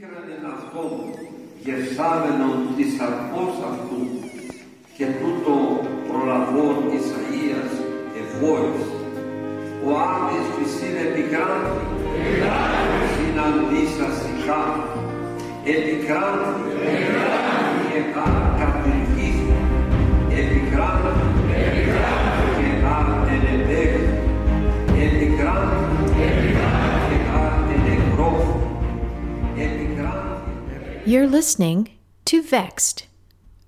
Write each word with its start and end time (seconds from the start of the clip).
Πήραν 0.00 0.44
αυτό 0.56 0.84
γεσάμενον 1.64 2.58
της 2.76 2.92
αρκός 3.06 3.54
αυτού 3.70 4.00
και 4.96 5.06
τούτο 5.20 5.54
προλαβών 6.08 6.76
Αγίας 7.18 7.72
ευόης. 8.20 8.84
Ο 9.86 9.88
Άδης 10.12 10.46
φυσήν 10.54 10.96
επικράντη, 11.06 11.84
συναντήσα 13.12 14.08
σιχά, 14.18 14.62
επικράτη, 15.74 16.52
και 17.88 18.00
να 18.14 18.26
κατηρκήθη, 18.58 19.54
επικράτη, 20.40 21.12
και 22.56 22.68
τα 22.82 22.96
ενεδέχθη, 23.34 24.04
επικράτη, 25.04 25.79
You're 31.06 31.26
listening 31.26 31.96
to 32.26 32.42
Vexed, 32.42 33.06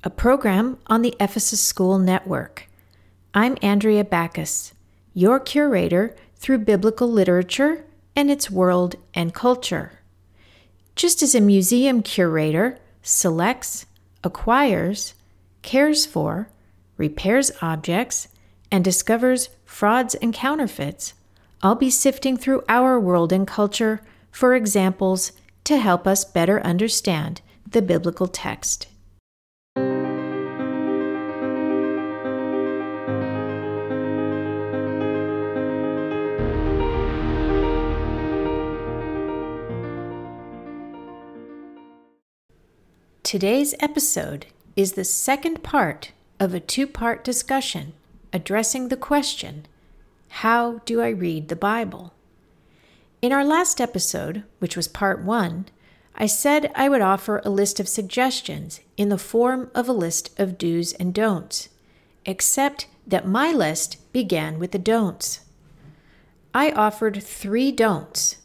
a 0.05 0.11
program 0.11 0.77
on 0.87 1.01
the 1.01 1.16
Ephesus 1.19 1.62
School 1.62 1.98
Network. 1.98 2.69
I'm 3.33 3.56
Andrea 3.62 4.05
Backus, 4.05 4.75
your 5.15 5.41
curator 5.41 6.15
through 6.37 6.59
biblical 6.59 7.11
literature 7.11 7.87
and 8.15 8.30
its 8.30 8.51
world 8.51 8.97
and 9.15 9.33
culture. 9.33 10.01
Just 10.95 11.23
as 11.23 11.34
a 11.34 11.41
museum 11.41 12.03
curator 12.03 12.79
selects, 13.03 13.87
acquires, 14.23 15.14
cares 15.62 16.05
for, 16.05 16.51
repairs 16.98 17.51
objects, 17.62 18.28
and 18.70 18.84
discovers 18.84 19.48
frauds 19.64 20.14
and 20.17 20.34
counterfeits, 20.34 21.14
I'll 21.62 21.77
be 21.77 21.91
sifting 21.91 22.37
through 22.37 22.62
our 22.69 23.01
world 23.01 23.33
and 23.33 23.48
culture 23.48 24.03
for 24.30 24.55
examples 24.55 25.33
to 25.65 25.79
help 25.79 26.07
us 26.07 26.25
better 26.25 26.61
understand 26.62 27.41
the 27.70 27.83
biblical 27.83 28.29
text. 28.29 28.89
Today's 43.33 43.75
episode 43.81 44.45
is 44.77 44.92
the 44.92 45.05
second 45.05 45.62
part 45.62 46.12
of 46.39 46.53
a 46.53 46.61
two 46.61 46.86
part 46.86 47.25
discussion 47.25 47.95
addressing 48.31 48.89
the 48.89 48.97
question 48.97 49.64
How 50.29 50.81
do 50.84 51.01
I 51.01 51.08
read 51.08 51.48
the 51.48 51.56
Bible? 51.56 52.12
In 53.23 53.31
our 53.31 53.45
last 53.45 53.81
episode, 53.81 54.42
which 54.59 54.77
was 54.77 54.89
part 54.89 55.23
one, 55.23 55.67
I 56.17 56.27
said 56.27 56.73
I 56.75 56.89
would 56.89 57.03
offer 57.03 57.41
a 57.45 57.51
list 57.51 57.79
of 57.79 57.89
suggestions 57.89 58.81
in 58.97 59.11
the 59.11 59.17
form 59.17 59.70
of 59.77 59.89
a 59.89 59.92
list 59.92 60.37
of 60.41 60.59
do's 60.59 60.92
and 60.95 61.14
don'ts, 61.14 61.69
except 62.27 62.89
that 63.06 63.29
my 63.29 63.53
list 63.53 64.12
began 64.12 64.59
with 64.59 64.73
the 64.73 64.79
don'ts. 64.81 65.42
I 66.53 66.73
offered 66.73 67.23
three 67.23 67.70
don'ts, 67.70 68.39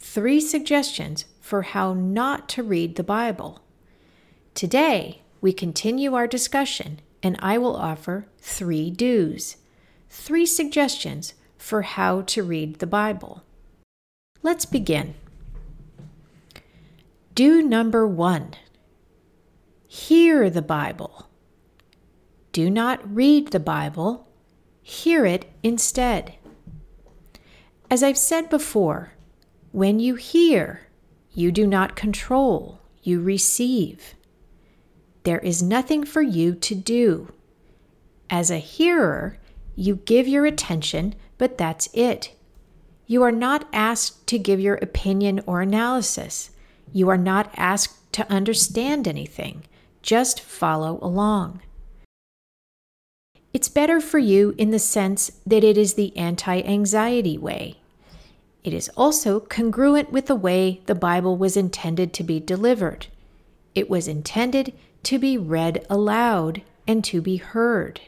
three 0.00 0.40
suggestions 0.40 1.26
for 1.40 1.62
how 1.62 1.94
not 1.94 2.48
to 2.50 2.64
read 2.64 2.96
the 2.96 3.04
Bible. 3.04 3.60
Today, 4.54 5.22
we 5.40 5.52
continue 5.52 6.14
our 6.14 6.26
discussion, 6.26 6.98
and 7.22 7.36
I 7.38 7.56
will 7.56 7.76
offer 7.76 8.26
three 8.40 8.90
do's, 8.90 9.58
three 10.10 10.44
suggestions 10.44 11.34
for 11.56 11.82
how 11.82 12.22
to 12.22 12.42
read 12.42 12.80
the 12.80 12.88
Bible. 12.88 13.44
Let's 14.44 14.66
begin. 14.66 15.14
Do 17.34 17.62
number 17.62 18.06
one 18.06 18.56
hear 19.88 20.50
the 20.50 20.60
Bible. 20.60 21.30
Do 22.52 22.68
not 22.68 23.00
read 23.10 23.52
the 23.52 23.58
Bible, 23.58 24.28
hear 24.82 25.24
it 25.24 25.50
instead. 25.62 26.34
As 27.90 28.02
I've 28.02 28.18
said 28.18 28.50
before, 28.50 29.14
when 29.72 29.98
you 29.98 30.16
hear, 30.16 30.88
you 31.32 31.50
do 31.50 31.66
not 31.66 31.96
control, 31.96 32.80
you 33.02 33.22
receive. 33.22 34.14
There 35.22 35.38
is 35.38 35.62
nothing 35.62 36.04
for 36.04 36.20
you 36.20 36.54
to 36.56 36.74
do. 36.74 37.32
As 38.28 38.50
a 38.50 38.58
hearer, 38.58 39.38
you 39.74 39.96
give 39.96 40.28
your 40.28 40.44
attention, 40.44 41.14
but 41.38 41.56
that's 41.56 41.88
it. 41.94 42.34
You 43.06 43.22
are 43.22 43.32
not 43.32 43.68
asked 43.72 44.26
to 44.28 44.38
give 44.38 44.60
your 44.60 44.76
opinion 44.76 45.42
or 45.46 45.60
analysis. 45.60 46.50
You 46.92 47.08
are 47.10 47.18
not 47.18 47.52
asked 47.56 48.12
to 48.14 48.30
understand 48.32 49.06
anything. 49.06 49.64
Just 50.02 50.40
follow 50.40 50.98
along. 51.02 51.60
It's 53.52 53.68
better 53.68 54.00
for 54.00 54.18
you 54.18 54.54
in 54.58 54.70
the 54.70 54.78
sense 54.78 55.30
that 55.46 55.62
it 55.62 55.76
is 55.76 55.94
the 55.94 56.16
anti 56.16 56.62
anxiety 56.62 57.38
way. 57.38 57.76
It 58.64 58.72
is 58.72 58.88
also 58.96 59.40
congruent 59.40 60.10
with 60.10 60.26
the 60.26 60.34
way 60.34 60.80
the 60.86 60.94
Bible 60.94 61.36
was 61.36 61.56
intended 61.56 62.12
to 62.14 62.24
be 62.24 62.40
delivered. 62.40 63.06
It 63.74 63.90
was 63.90 64.08
intended 64.08 64.72
to 65.04 65.18
be 65.18 65.36
read 65.36 65.86
aloud 65.90 66.62
and 66.86 67.04
to 67.04 67.20
be 67.20 67.36
heard. 67.36 68.00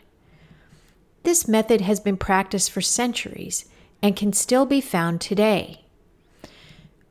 This 1.23 1.47
method 1.47 1.83
has 1.83 2.01
been 2.01 2.17
practiced 2.17 2.71
for 2.71 2.81
centuries 2.81 3.67
and 4.03 4.17
can 4.17 4.33
still 4.33 4.67
be 4.67 4.81
found 4.81 5.21
today. 5.21 5.85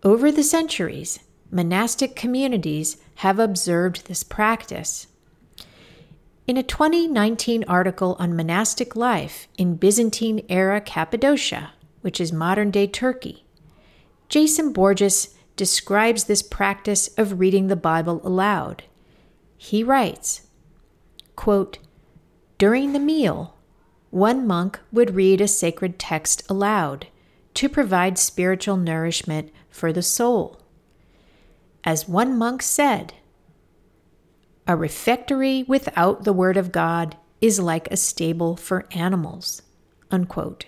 Over 0.03 0.31
the 0.31 0.43
centuries, 0.43 1.19
monastic 1.51 2.15
communities 2.15 2.97
have 3.15 3.39
observed 3.39 4.07
this 4.07 4.23
practice. 4.23 5.07
In 6.47 6.57
a 6.57 6.63
2019 6.63 7.63
article 7.67 8.15
on 8.19 8.35
monastic 8.35 8.95
life 8.95 9.47
in 9.57 9.77
Byzantine 9.77 10.45
era 10.47 10.79
Cappadocia, 10.79 11.73
which 12.01 12.21
is 12.21 12.31
modern 12.31 12.69
day 12.69 12.85
Turkey, 12.85 13.45
Jason 14.29 14.71
Borges 14.71 15.35
describes 15.55 16.25
this 16.25 16.43
practice 16.43 17.07
of 17.17 17.39
reading 17.39 17.67
the 17.67 17.75
Bible 17.75 18.21
aloud. 18.23 18.83
He 19.57 19.83
writes, 19.83 20.41
quote, 21.35 21.79
During 22.59 22.93
the 22.93 22.99
meal, 22.99 23.54
one 24.15 24.47
monk 24.47 24.79
would 24.93 25.13
read 25.13 25.41
a 25.41 25.47
sacred 25.47 25.99
text 25.99 26.41
aloud 26.49 27.05
to 27.53 27.67
provide 27.67 28.17
spiritual 28.17 28.77
nourishment 28.77 29.51
for 29.69 29.91
the 29.91 30.01
soul. 30.01 30.57
As 31.83 32.07
one 32.07 32.37
monk 32.37 32.61
said, 32.61 33.13
a 34.65 34.77
refectory 34.77 35.63
without 35.63 36.23
the 36.23 36.31
Word 36.31 36.55
of 36.55 36.71
God 36.71 37.17
is 37.41 37.59
like 37.59 37.91
a 37.91 37.97
stable 37.97 38.55
for 38.55 38.87
animals. 38.91 39.61
Unquote. 40.09 40.65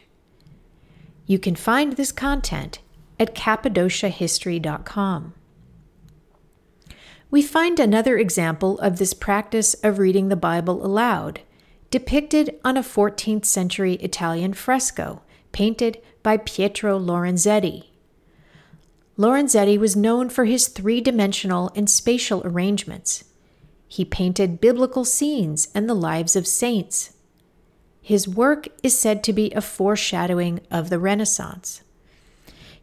You 1.26 1.40
can 1.40 1.56
find 1.56 1.94
this 1.94 2.12
content 2.12 2.80
at 3.18 3.34
cappadociahistory.com. 3.34 5.34
We 7.32 7.42
find 7.42 7.80
another 7.80 8.18
example 8.18 8.78
of 8.80 8.98
this 8.98 9.14
practice 9.14 9.74
of 9.76 10.00
reading 10.00 10.28
the 10.28 10.36
Bible 10.36 10.86
aloud, 10.86 11.40
depicted 11.90 12.60
on 12.64 12.78
a 12.78 12.84
14th 12.84 13.46
century 13.46 13.94
Italian 13.96 14.54
fresco 14.54 15.22
painted 15.52 16.02
by 16.24 16.38
Pietro 16.38 17.00
Lorenzetti. 17.00 17.86
Lorenzetti 19.18 19.78
was 19.78 19.96
known 19.96 20.30
for 20.30 20.46
his 20.46 20.68
three 20.68 21.02
dimensional 21.02 21.72
and 21.76 21.90
spatial 21.90 22.42
arrangements. 22.46 23.24
He 23.88 24.06
painted 24.06 24.62
biblical 24.62 25.06
scenes 25.06 25.70
and 25.74 25.90
the 25.90 25.96
lives 25.96 26.36
of 26.36 26.46
saints. 26.46 27.14
His 28.02 28.28
work 28.28 28.68
is 28.84 28.98
said 28.98 29.24
to 29.24 29.34
be 29.34 29.52
a 29.52 29.62
foreshadowing 29.62 30.60
of 30.70 30.90
the 30.90 31.00
Renaissance. 31.00 31.82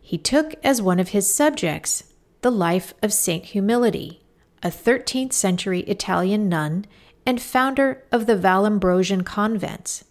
He 0.00 0.18
took 0.18 0.54
as 0.64 0.82
one 0.82 0.98
of 0.98 1.10
his 1.10 1.32
subjects 1.32 2.04
the 2.40 2.50
life 2.50 2.92
of 3.02 3.12
Saint 3.12 3.46
Humility, 3.46 4.20
a 4.62 4.68
13th 4.68 5.32
century 5.32 5.80
Italian 5.80 6.48
nun 6.48 6.84
and 7.26 7.40
founder 7.40 8.02
of 8.12 8.26
the 8.26 8.36
Vallambrosian 8.36 9.24
convents. 9.24 10.04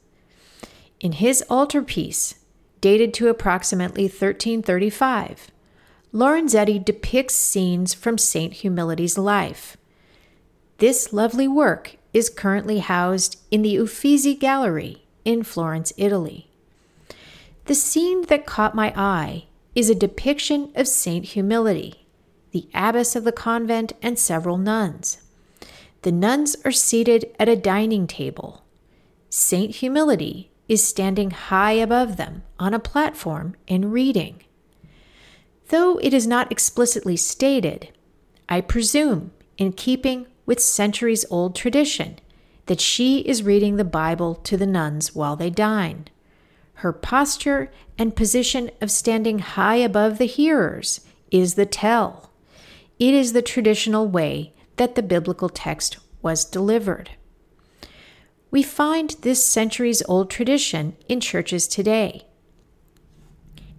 In 1.00 1.14
his 1.14 1.44
altarpiece, 1.50 2.36
dated 2.82 3.14
to 3.16 3.28
approximately 3.28 4.04
1335, 4.04 5.52
Lorenzetti 6.14 6.84
depicts 6.84 7.36
scenes 7.36 7.94
from 7.94 8.18
Saint 8.18 8.54
Humility's 8.54 9.18
life. 9.18 9.78
This 10.78 11.12
lovely 11.14 11.48
work 11.48 11.98
is 12.14 12.30
currently 12.30 12.80
housed 12.80 13.40
in 13.50 13.62
the 13.62 13.78
Uffizi 13.78 14.36
Gallery 14.36 15.04
in 15.26 15.44
Florence, 15.44 15.94
Italy. 15.98 16.50
The 17.66 17.76
scene 17.76 18.24
that 18.28 18.46
caught 18.46 18.76
my 18.76 18.94
eye 18.96 19.46
is 19.74 19.90
a 19.90 19.96
depiction 19.96 20.72
of 20.76 20.88
Saint 20.88 21.26
Humility, 21.28 22.06
the 22.52 22.68
abbess 22.74 23.16
of 23.16 23.24
the 23.24 23.32
convent, 23.32 23.94
and 24.02 24.20
several 24.20 24.58
nuns. 24.58 25.18
The 26.04 26.12
nuns 26.12 26.58
are 26.66 26.72
seated 26.72 27.34
at 27.40 27.48
a 27.48 27.56
dining 27.56 28.08
table. 28.08 28.66
Saint 29.30 29.78
Humility 29.78 30.52
is 30.68 30.86
standing 30.86 31.32
high 31.32 31.72
above 31.72 32.18
them 32.18 32.44
on 32.60 32.74
a 32.74 32.80
platform 32.80 33.56
and 33.70 33.94
reading. 33.94 34.44
Though 35.70 35.98
it 36.00 36.14
is 36.14 36.28
not 36.28 36.52
explicitly 36.52 37.16
stated, 37.16 37.94
I 38.50 38.60
presume 38.60 39.32
in 39.58 39.72
keeping 39.72 40.28
with 40.46 40.60
centuries 40.60 41.26
old 41.30 41.56
tradition 41.56 42.20
that 42.66 42.82
she 42.82 43.20
is 43.20 43.44
reading 43.44 43.78
the 43.78 43.86
Bible 43.86 44.36
to 44.36 44.58
the 44.58 44.68
nuns 44.68 45.16
while 45.16 45.38
they 45.38 45.50
dine. 45.50 46.10
Her 46.76 46.92
posture 46.92 47.72
and 47.98 48.14
position 48.14 48.72
of 48.82 48.92
standing 48.92 49.40
high 49.40 49.78
above 49.78 50.18
the 50.18 50.26
hearers 50.26 51.00
is 51.32 51.56
the 51.56 51.66
tell. 51.66 52.30
It 53.00 53.14
is 53.14 53.32
the 53.32 53.42
traditional 53.42 54.06
way 54.06 54.54
that 54.78 54.96
the 54.96 55.04
biblical 55.04 55.50
text 55.50 55.98
was 56.22 56.46
delivered. 56.46 57.12
We 58.52 58.64
find 58.64 59.12
this 59.22 59.44
centuries 59.44 60.04
old 60.08 60.30
tradition 60.30 60.96
in 61.10 61.20
churches 61.20 61.68
today. 61.68 62.28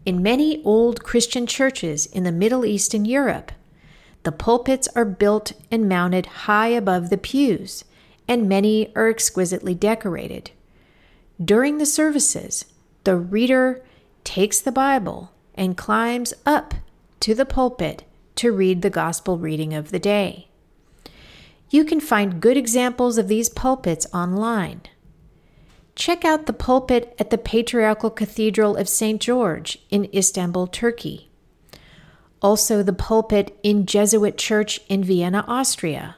In 0.04 0.22
many 0.22 0.62
old 0.64 1.02
Christian 1.02 1.46
churches 1.46 2.06
in 2.06 2.24
the 2.24 2.32
Middle 2.32 2.66
East 2.66 2.92
and 2.92 3.06
Europe, 3.06 3.52
the 4.24 4.32
pulpits 4.32 4.88
are 4.96 5.04
built 5.04 5.52
and 5.70 5.88
mounted 5.88 6.26
high 6.26 6.68
above 6.68 7.10
the 7.10 7.18
pews, 7.18 7.84
and 8.26 8.48
many 8.48 8.94
are 8.96 9.08
exquisitely 9.08 9.74
decorated. 9.74 10.50
During 11.42 11.78
the 11.78 11.86
services, 11.86 12.64
the 13.04 13.16
reader 13.16 13.84
takes 14.24 14.60
the 14.60 14.72
Bible 14.72 15.32
and 15.54 15.76
climbs 15.76 16.34
up 16.44 16.74
to 17.20 17.34
the 17.34 17.46
pulpit 17.46 18.04
to 18.36 18.52
read 18.52 18.82
the 18.82 18.90
gospel 18.90 19.38
reading 19.38 19.72
of 19.72 19.90
the 19.90 19.98
day. 19.98 20.48
You 21.70 21.84
can 21.84 22.00
find 22.00 22.40
good 22.40 22.56
examples 22.56 23.18
of 23.18 23.28
these 23.28 23.48
pulpits 23.48 24.06
online. 24.12 24.82
Check 25.96 26.24
out 26.24 26.46
the 26.46 26.52
pulpit 26.52 27.14
at 27.18 27.30
the 27.30 27.38
Patriarchal 27.38 28.10
Cathedral 28.10 28.76
of 28.76 28.88
St. 28.88 29.20
George 29.20 29.78
in 29.90 30.08
Istanbul, 30.12 30.66
Turkey 30.66 31.30
also 32.44 32.82
the 32.82 32.92
pulpit 32.92 33.58
in 33.62 33.86
Jesuit 33.86 34.36
Church 34.36 34.78
in 34.90 35.02
Vienna, 35.02 35.46
Austria. 35.48 36.16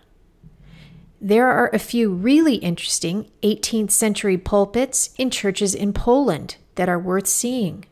There 1.20 1.46
are 1.46 1.70
a 1.72 1.78
few 1.78 2.12
really 2.12 2.56
interesting 2.56 3.30
18th 3.44 3.92
century 3.92 4.36
pulpits 4.36 5.10
in 5.16 5.30
churches 5.30 5.72
in 5.72 5.92
Poland 5.92 6.56
that 6.74 6.88
are 6.88 6.98
worth 6.98 7.28
seeing. 7.28 7.84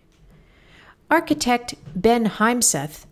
Architect 1.09 1.77
Ben 1.95 2.27
Heimseth 2.27 3.06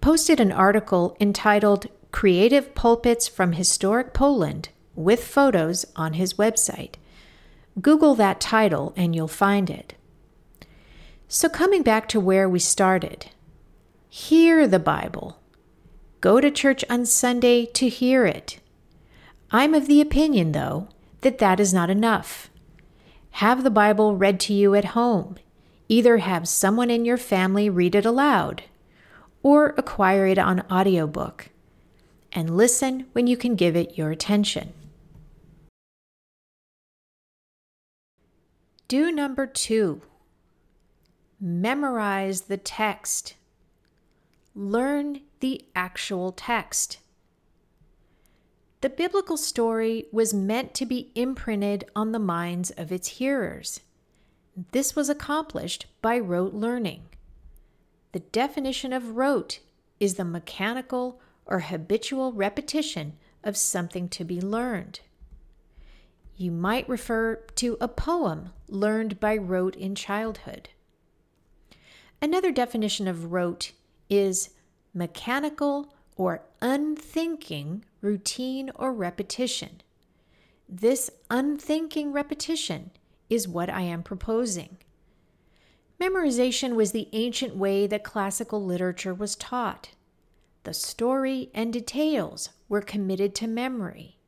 posted 0.00 0.40
an 0.40 0.50
article 0.50 1.18
entitled 1.20 1.86
Creative 2.12 2.74
Pulpits 2.74 3.26
from 3.26 3.52
Historic 3.52 4.12
Poland 4.12 4.68
with 4.94 5.24
photos 5.24 5.86
on 5.96 6.12
his 6.12 6.34
website. 6.34 6.94
Google 7.80 8.14
that 8.14 8.38
title 8.38 8.92
and 8.96 9.16
you'll 9.16 9.26
find 9.26 9.70
it. 9.70 9.94
So, 11.26 11.48
coming 11.48 11.82
back 11.82 12.08
to 12.10 12.20
where 12.20 12.48
we 12.48 12.58
started, 12.58 13.30
hear 14.10 14.68
the 14.68 14.78
Bible. 14.78 15.40
Go 16.20 16.38
to 16.38 16.50
church 16.50 16.84
on 16.90 17.06
Sunday 17.06 17.64
to 17.66 17.88
hear 17.88 18.26
it. 18.26 18.60
I'm 19.50 19.74
of 19.74 19.88
the 19.88 20.02
opinion, 20.02 20.52
though, 20.52 20.88
that 21.22 21.38
that 21.38 21.58
is 21.58 21.72
not 21.72 21.88
enough. 21.90 22.50
Have 23.32 23.64
the 23.64 23.70
Bible 23.70 24.16
read 24.16 24.38
to 24.40 24.52
you 24.52 24.74
at 24.74 24.94
home. 24.94 25.36
Either 25.88 26.18
have 26.18 26.46
someone 26.46 26.90
in 26.90 27.06
your 27.06 27.16
family 27.16 27.70
read 27.70 27.94
it 27.94 28.04
aloud 28.04 28.64
or 29.42 29.74
acquire 29.78 30.26
it 30.26 30.38
on 30.38 30.60
audiobook 30.70 31.48
and 32.32 32.56
listen 32.56 33.06
when 33.12 33.26
you 33.26 33.36
can 33.36 33.54
give 33.54 33.76
it 33.76 33.98
your 33.98 34.10
attention. 34.10 34.72
Do 38.88 39.10
number 39.10 39.46
two 39.46 40.02
memorize 41.40 42.42
the 42.42 42.56
text. 42.56 43.34
Learn 44.54 45.22
the 45.40 45.64
actual 45.74 46.30
text. 46.30 46.98
The 48.80 48.90
biblical 48.90 49.36
story 49.36 50.06
was 50.12 50.34
meant 50.34 50.74
to 50.74 50.86
be 50.86 51.10
imprinted 51.14 51.84
on 51.96 52.12
the 52.12 52.18
minds 52.18 52.70
of 52.72 52.92
its 52.92 53.08
hearers. 53.08 53.80
This 54.72 54.94
was 54.94 55.08
accomplished 55.08 55.86
by 56.02 56.18
rote 56.18 56.52
learning. 56.52 57.02
The 58.12 58.20
definition 58.20 58.92
of 58.92 59.16
rote 59.16 59.60
is 59.98 60.14
the 60.14 60.24
mechanical 60.24 61.20
or 61.46 61.60
habitual 61.60 62.32
repetition 62.32 63.14
of 63.44 63.56
something 63.56 64.08
to 64.08 64.24
be 64.24 64.40
learned. 64.40 65.00
You 66.36 66.50
might 66.50 66.88
refer 66.88 67.36
to 67.56 67.76
a 67.80 67.88
poem 67.88 68.52
learned 68.68 69.20
by 69.20 69.36
rote 69.36 69.76
in 69.76 69.94
childhood. 69.94 70.70
Another 72.20 72.52
definition 72.52 73.08
of 73.08 73.32
rote 73.32 73.72
is 74.08 74.50
mechanical 74.94 75.94
or 76.16 76.42
unthinking 76.60 77.84
routine 78.00 78.70
or 78.74 78.92
repetition. 78.92 79.82
This 80.68 81.10
unthinking 81.30 82.12
repetition 82.12 82.90
is 83.28 83.48
what 83.48 83.68
I 83.68 83.82
am 83.82 84.02
proposing. 84.02 84.78
Memorization 86.00 86.74
was 86.74 86.92
the 86.92 87.08
ancient 87.12 87.56
way 87.56 87.86
that 87.86 88.04
classical 88.04 88.64
literature 88.64 89.14
was 89.14 89.36
taught. 89.36 89.90
The 90.64 90.74
story 90.74 91.50
and 91.54 91.72
details 91.72 92.50
were 92.68 92.82
committed 92.82 93.34
to 93.36 93.46
memory. 93.46 94.18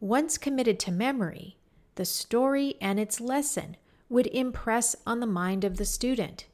Once 0.00 0.38
committed 0.38 0.78
to 0.80 0.92
memory, 0.92 1.56
the 1.96 2.04
story 2.04 2.76
and 2.80 3.00
its 3.00 3.20
lesson 3.20 3.76
would 4.08 4.26
impress 4.28 4.94
on 5.06 5.20
the 5.20 5.26
mind 5.26 5.64
of 5.64 5.76
the 5.76 5.84
student 5.84 6.46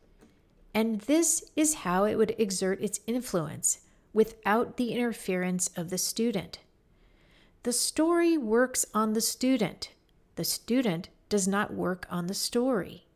and 0.74 1.00
this 1.02 1.44
is 1.56 1.74
how 1.74 2.04
it 2.04 2.16
would 2.16 2.34
exert 2.38 2.80
its 2.80 3.00
influence 3.06 3.80
without 4.12 4.76
the 4.76 4.92
interference 4.92 5.68
of 5.76 5.90
the 5.90 5.98
student. 5.98 6.58
The 7.62 7.72
story 7.72 8.38
works 8.38 8.86
on 8.94 9.12
the 9.12 9.20
student, 9.20 9.90
the 10.36 10.44
student 10.44 11.08
does 11.28 11.46
not 11.46 11.74
work 11.74 12.06
on 12.10 12.26
the 12.26 12.34
story. 12.34 13.06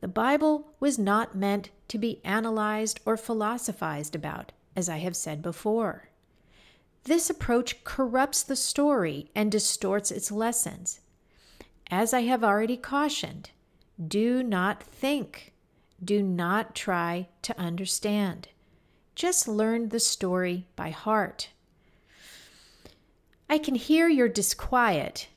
The 0.00 0.08
Bible 0.08 0.72
was 0.78 0.98
not 0.98 1.34
meant 1.34 1.70
to 1.88 1.98
be 1.98 2.20
analyzed 2.24 3.00
or 3.06 3.16
philosophized 3.16 4.14
about, 4.14 4.52
as 4.76 4.88
I 4.88 4.98
have 4.98 5.16
said 5.16 5.42
before. 5.42 6.10
This 7.04 7.30
approach 7.30 7.82
corrupts 7.82 8.42
the 8.42 8.56
story 8.56 9.30
and 9.34 9.50
distorts 9.50 10.10
its 10.10 10.30
lessons. 10.30 11.00
As 11.90 12.12
I 12.12 12.22
have 12.22 12.44
already 12.44 12.76
cautioned, 12.76 13.50
do 14.06 14.42
not 14.42 14.82
think. 14.82 15.54
Do 16.04 16.22
not 16.22 16.74
try 16.74 17.28
to 17.42 17.58
understand. 17.58 18.48
Just 19.14 19.48
learn 19.48 19.88
the 19.88 20.00
story 20.00 20.66
by 20.76 20.90
heart. 20.90 21.48
I 23.48 23.58
can 23.58 23.76
hear 23.76 24.08
your 24.08 24.28
disquiet 24.28 25.28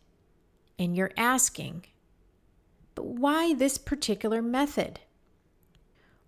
and 0.78 0.96
you're 0.96 1.12
asking, 1.16 1.86
but 2.96 3.06
why 3.06 3.54
this 3.54 3.78
particular 3.78 4.42
method? 4.42 5.00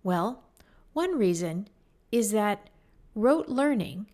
Well, 0.02 0.44
one 0.92 1.18
reason 1.18 1.68
is 2.10 2.30
that 2.30 2.70
rote 3.14 3.48
learning, 3.48 4.06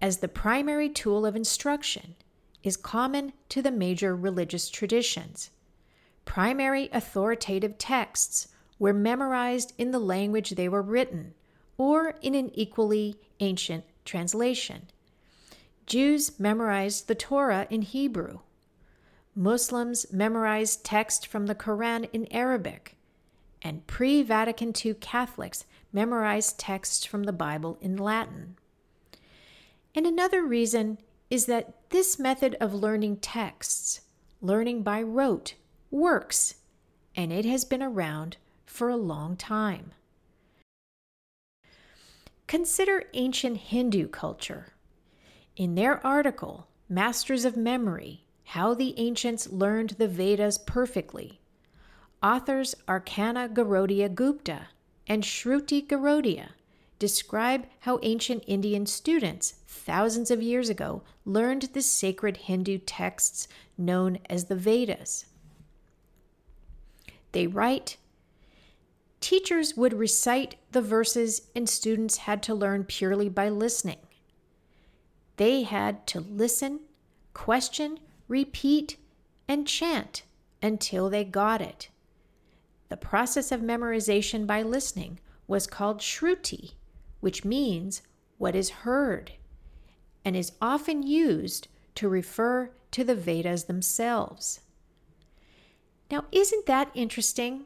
as 0.00 0.18
the 0.18 0.28
primary 0.28 0.88
tool 0.88 1.26
of 1.26 1.34
instruction, 1.36 2.14
is 2.62 2.76
common 2.76 3.32
to 3.48 3.60
the 3.60 3.70
major 3.70 4.14
religious 4.14 4.68
traditions. 4.68 5.50
Primary 6.24 6.88
authoritative 6.92 7.78
texts 7.78 8.48
were 8.78 8.92
memorized 8.92 9.72
in 9.78 9.90
the 9.90 9.98
language 9.98 10.50
they 10.50 10.68
were 10.68 10.82
written 10.82 11.34
or 11.76 12.14
in 12.22 12.34
an 12.34 12.50
equally 12.54 13.16
ancient 13.40 13.84
translation. 14.04 14.88
Jews 15.86 16.38
memorized 16.38 17.08
the 17.08 17.14
Torah 17.14 17.66
in 17.68 17.82
Hebrew. 17.82 18.40
Muslims 19.34 20.06
memorized 20.12 20.84
text 20.84 21.26
from 21.26 21.46
the 21.46 21.54
Quran 21.54 22.08
in 22.12 22.32
Arabic. 22.32 22.96
And 23.60 23.86
pre 23.86 24.22
Vatican 24.22 24.72
II 24.84 24.94
Catholics 24.94 25.64
memorized 25.94 26.58
texts 26.58 27.06
from 27.06 27.22
the 27.22 27.32
Bible 27.32 27.78
in 27.80 27.96
Latin. 27.96 28.56
And 29.94 30.06
another 30.06 30.44
reason 30.44 30.98
is 31.30 31.46
that 31.46 31.90
this 31.90 32.18
method 32.18 32.56
of 32.60 32.74
learning 32.74 33.18
texts, 33.18 34.02
learning 34.42 34.82
by 34.82 35.00
rote, 35.00 35.54
works, 35.90 36.56
and 37.16 37.32
it 37.32 37.44
has 37.44 37.64
been 37.64 37.82
around 37.82 38.36
for 38.66 38.88
a 38.88 38.96
long 38.96 39.36
time. 39.36 39.92
Consider 42.46 43.04
ancient 43.14 43.56
Hindu 43.56 44.08
culture. 44.08 44.74
In 45.56 45.76
their 45.76 46.04
article, 46.04 46.66
Masters 46.88 47.44
of 47.44 47.56
Memory 47.56 48.24
How 48.44 48.74
the 48.74 48.98
Ancients 48.98 49.48
Learned 49.50 49.90
the 49.90 50.08
Vedas 50.08 50.58
Perfectly, 50.58 51.40
authors 52.22 52.74
Archana 52.88 53.48
Garodia 53.48 54.12
Gupta 54.12 54.68
and 55.06 55.22
Shruti 55.22 55.86
Garodia 55.86 56.50
describe 56.98 57.66
how 57.80 57.98
ancient 58.02 58.44
Indian 58.46 58.86
students 58.86 59.54
thousands 59.66 60.30
of 60.30 60.42
years 60.42 60.68
ago 60.68 61.02
learned 61.24 61.62
the 61.72 61.82
sacred 61.82 62.36
Hindu 62.38 62.78
texts 62.78 63.48
known 63.76 64.18
as 64.30 64.44
the 64.44 64.56
Vedas. 64.56 65.26
They 67.32 67.46
write 67.46 67.96
teachers 69.20 69.76
would 69.76 69.94
recite 69.94 70.56
the 70.72 70.82
verses 70.82 71.48
and 71.56 71.68
students 71.68 72.18
had 72.18 72.42
to 72.42 72.54
learn 72.54 72.84
purely 72.84 73.28
by 73.28 73.48
listening. 73.48 73.98
They 75.36 75.62
had 75.62 76.06
to 76.08 76.20
listen, 76.20 76.80
question, 77.32 77.98
repeat, 78.28 78.98
and 79.48 79.66
chant 79.66 80.22
until 80.62 81.10
they 81.10 81.24
got 81.24 81.60
it. 81.60 81.88
The 82.94 82.98
process 82.98 83.50
of 83.50 83.60
memorization 83.60 84.46
by 84.46 84.62
listening 84.62 85.18
was 85.48 85.66
called 85.66 85.98
shruti, 85.98 86.74
which 87.18 87.44
means 87.44 88.02
what 88.38 88.54
is 88.54 88.84
heard, 88.86 89.32
and 90.24 90.36
is 90.36 90.52
often 90.62 91.02
used 91.02 91.66
to 91.96 92.08
refer 92.08 92.70
to 92.92 93.02
the 93.02 93.16
Vedas 93.16 93.64
themselves. 93.64 94.60
Now, 96.08 96.26
isn't 96.30 96.66
that 96.66 96.92
interesting? 96.94 97.64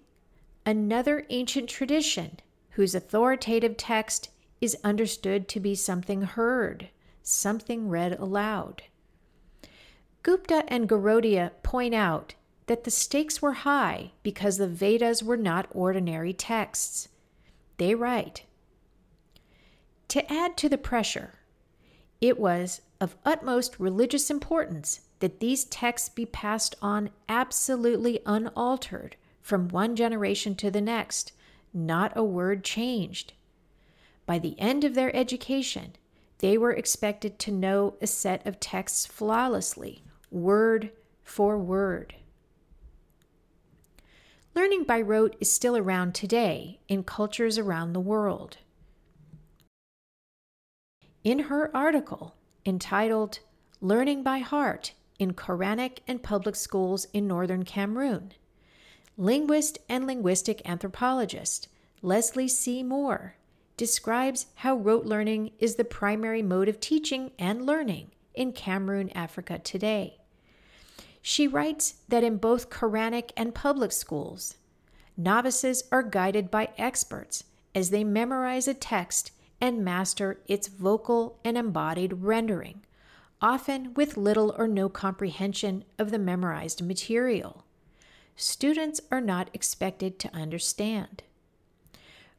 Another 0.65 1.27
ancient 1.29 1.69
tradition 1.69 2.41
whose 2.71 2.95
authoritative 2.95 3.77
text 3.77 4.31
is 4.63 4.79
understood 4.83 5.47
to 5.49 5.61
be 5.61 5.75
something 5.75 6.23
heard, 6.23 6.89
something 7.23 7.91
read 7.91 8.19
aloud. 8.19 8.85
Gupta 10.23 10.65
and 10.69 10.89
Garodia 10.89 11.51
point 11.63 11.95
out 11.95 12.35
that 12.69 12.85
the 12.85 12.91
stakes 12.91 13.43
were 13.43 13.53
high 13.53 14.13
because 14.23 14.57
the 14.59 14.69
Vedas 14.69 15.23
were 15.23 15.37
not 15.37 15.67
ordinary 15.73 16.33
texts. 16.33 17.09
They 17.79 17.95
write 17.95 18.45
To 20.09 20.33
add 20.33 20.57
to 20.59 20.69
the 20.69 20.79
pressure, 20.79 21.35
it 22.21 22.39
was 22.39 22.83
of 23.01 23.17
utmost 23.25 23.79
religious 23.79 24.31
importance 24.31 25.01
that 25.21 25.41
these 25.41 25.65
texts 25.65 26.09
be 26.09 26.27
passed 26.27 26.77
on 26.81 27.11
absolutely 27.29 28.21
unaltered 28.27 29.17
from 29.41 29.69
one 29.69 29.97
generation 29.97 30.55
to 30.57 30.71
the 30.71 30.81
next, 30.81 31.33
not 31.73 32.13
a 32.17 32.23
word 32.23 32.65
changed. 32.65 33.33
By 34.27 34.39
the 34.39 34.59
end 34.61 34.85
of 34.85 34.95
their 34.95 35.15
education, 35.15 35.97
they 36.39 36.59
were 36.59 36.73
expected 36.73 37.39
to 37.41 37.51
know 37.51 37.95
a 38.01 38.07
set 38.07 38.47
of 38.47 38.61
texts 38.61 39.07
flawlessly, 39.07 40.03
word 40.31 40.91
for 41.25 41.59
word. 41.59 42.15
Learning 44.59 44.83
by 44.83 45.01
rote 45.01 45.37
is 45.39 45.53
still 45.53 45.77
around 45.77 46.17
today 46.17 46.81
in 46.89 47.05
cultures 47.05 47.59
around 47.59 47.93
the 47.93 48.01
world. 48.01 48.57
In 51.23 51.39
her 51.45 51.71
article 51.73 52.35
entitled 52.67 53.39
Learning 53.81 54.25
by 54.25 54.39
Heart 54.39 54.95
in 55.17 55.35
Quranic 55.35 55.99
and 56.09 56.25
Public 56.25 56.57
Schools 56.57 57.07
in 57.13 57.29
Northern 57.29 57.65
Cameroon, 57.65 58.33
linguist 59.17 59.79
and 59.89 60.09
linguistic 60.09 60.61
anthropologist 60.69 61.69
Leslie 62.03 62.49
C. 62.49 62.83
Moore 62.83 63.37
describes 63.77 64.47
how 64.57 64.75
rote 64.75 65.05
learning 65.05 65.53
is 65.61 65.77
the 65.77 65.85
primary 65.85 66.43
mode 66.43 66.69
of 66.69 66.81
teaching 66.81 67.31
and 67.39 67.65
learning 67.65 68.11
in 68.35 68.51
Cameroon, 68.51 69.11
Africa 69.11 69.61
today. 69.61 70.18
She 71.23 71.47
writes 71.47 71.97
that 72.09 72.25
in 72.25 72.37
both 72.37 72.71
Quranic 72.71 73.33
and 73.37 73.55
public 73.55 73.93
schools, 73.93 74.57
novices 75.17 75.85
are 75.91 76.03
guided 76.03 76.51
by 76.51 76.71
experts 76.79 77.45
as 77.75 77.91
they 77.91 78.05
memorize 78.05 78.69
a 78.69 78.75
text 78.75 79.33
and 79.61 79.85
master 79.85 80.41
its 80.47 80.69
vocal 80.69 81.39
and 81.45 81.59
embodied 81.59 82.23
rendering, 82.23 82.83
often 83.41 83.95
with 83.95 84.17
little 84.17 84.55
or 84.57 84.69
no 84.69 84.89
comprehension 84.89 85.85
of 85.99 86.11
the 86.11 86.19
memorized 86.19 86.83
material. 86.83 87.65
Students 88.37 89.01
are 89.11 89.21
not 89.21 89.51
expected 89.53 90.19
to 90.21 90.35
understand. 90.35 91.23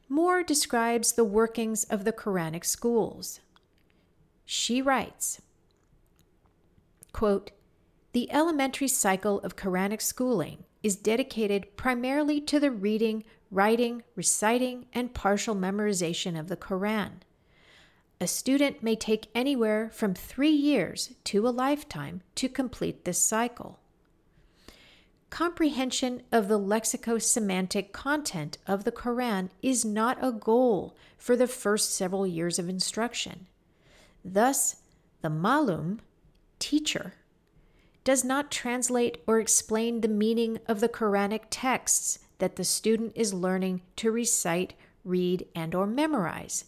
Moore 0.08 0.44
describes 0.44 1.12
the 1.12 1.24
workings 1.26 1.84
of 1.84 2.04
the 2.04 2.14
Quranic 2.14 2.66
schools. 2.66 3.42
She 4.46 4.82
writes, 4.82 5.42
quote, 7.12 7.52
The 8.12 8.32
elementary 8.32 8.88
cycle 8.88 9.40
of 9.42 9.56
Quranic 9.56 10.02
schooling 10.02 10.64
is 10.82 10.96
dedicated 10.96 11.76
primarily 11.78 12.42
to 12.42 12.60
the 12.60 12.72
reading, 12.72 13.24
writing, 13.52 14.04
reciting, 14.16 14.88
and 14.94 15.14
partial 15.14 15.56
memorization 15.56 16.40
of 16.40 16.48
the 16.48 16.58
Quran. 16.58 17.22
A 18.20 18.28
student 18.28 18.82
may 18.82 18.96
take 18.96 19.30
anywhere 19.36 19.90
from 19.94 20.14
three 20.14 20.50
years 20.50 21.14
to 21.26 21.48
a 21.48 21.52
lifetime 21.52 22.22
to 22.36 22.50
complete 22.50 23.06
this 23.06 23.20
cycle. 23.20 23.80
Comprehension 25.30 26.24
of 26.32 26.48
the 26.48 26.60
lexicosemantic 26.60 27.92
content 27.92 28.58
of 28.66 28.84
the 28.84 28.92
Quran 28.92 29.50
is 29.62 29.86
not 29.86 30.18
a 30.22 30.32
goal 30.32 30.96
for 31.18 31.36
the 31.36 31.48
first 31.48 31.94
several 31.94 32.26
years 32.26 32.58
of 32.58 32.68
instruction. 32.68 33.46
Thus, 34.26 34.78
the 35.22 35.30
malum, 35.30 36.02
teacher, 36.58 37.14
does 38.04 38.24
not 38.24 38.52
translate 38.52 39.18
or 39.28 39.40
explain 39.40 40.02
the 40.02 40.08
meaning 40.08 40.60
of 40.68 40.80
the 40.80 40.90
Quranic 40.90 41.44
texts 41.50 42.20
that 42.40 42.56
the 42.56 42.64
student 42.64 43.12
is 43.16 43.34
learning 43.34 43.82
to 43.98 44.12
recite, 44.12 44.74
read, 45.04 45.46
and 45.56 45.76
or 45.76 45.86
memorize. 45.86 46.66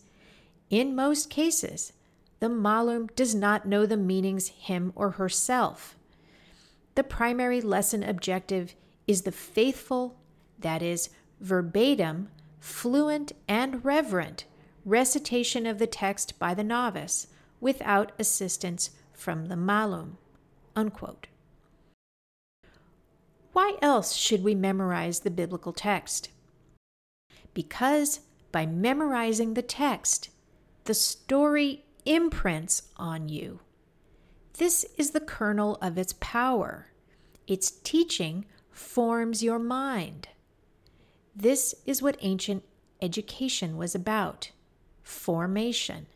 In 0.69 0.95
most 0.95 1.29
cases, 1.29 1.93
the 2.39 2.50
malum 2.50 3.07
does 3.15 3.35
not 3.35 3.65
know 3.67 3.85
the 3.85 3.97
meanings 3.97 4.47
him 4.47 4.91
or 4.95 5.11
herself. 5.11 5.95
The 6.95 7.03
primary 7.03 7.61
lesson 7.61 8.03
objective 8.03 8.75
is 9.07 9.21
the 9.21 9.31
faithful, 9.31 10.17
that 10.59 10.81
is, 10.81 11.09
verbatim, 11.39 12.29
fluent, 12.59 13.31
and 13.47 13.83
reverent 13.83 14.45
recitation 14.85 15.65
of 15.65 15.77
the 15.77 15.88
text 15.88 16.39
by 16.39 16.53
the 16.53 16.63
novice 16.63 17.27
without 17.59 18.11
assistance 18.17 18.91
from 19.13 19.45
the 19.45 19.55
malum. 19.55 20.17
Unquote. 20.81 21.27
Why 23.53 23.75
else 23.83 24.15
should 24.15 24.43
we 24.43 24.55
memorize 24.55 25.19
the 25.19 25.29
biblical 25.29 25.73
text? 25.73 26.29
Because 27.53 28.21
by 28.51 28.65
memorizing 28.65 29.53
the 29.53 29.61
text, 29.61 30.29
the 30.85 30.95
story 30.95 31.83
imprints 32.03 32.89
on 32.97 33.29
you. 33.29 33.59
This 34.53 34.83
is 34.97 35.11
the 35.11 35.19
kernel 35.19 35.77
of 35.83 36.00
its 36.00 36.15
power. 36.19 36.88
Its 37.45 37.69
teaching 37.69 38.45
forms 38.71 39.43
your 39.43 39.59
mind. 39.59 40.29
This 41.35 41.75
is 41.85 42.01
what 42.01 42.17
ancient 42.21 42.63
education 43.03 43.77
was 43.77 43.93
about 43.93 44.50
formation. 45.03 46.07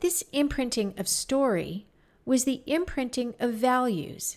This 0.00 0.24
imprinting 0.32 0.94
of 0.96 1.06
story 1.06 1.87
was 2.28 2.44
the 2.44 2.62
imprinting 2.66 3.34
of 3.40 3.54
values 3.54 4.36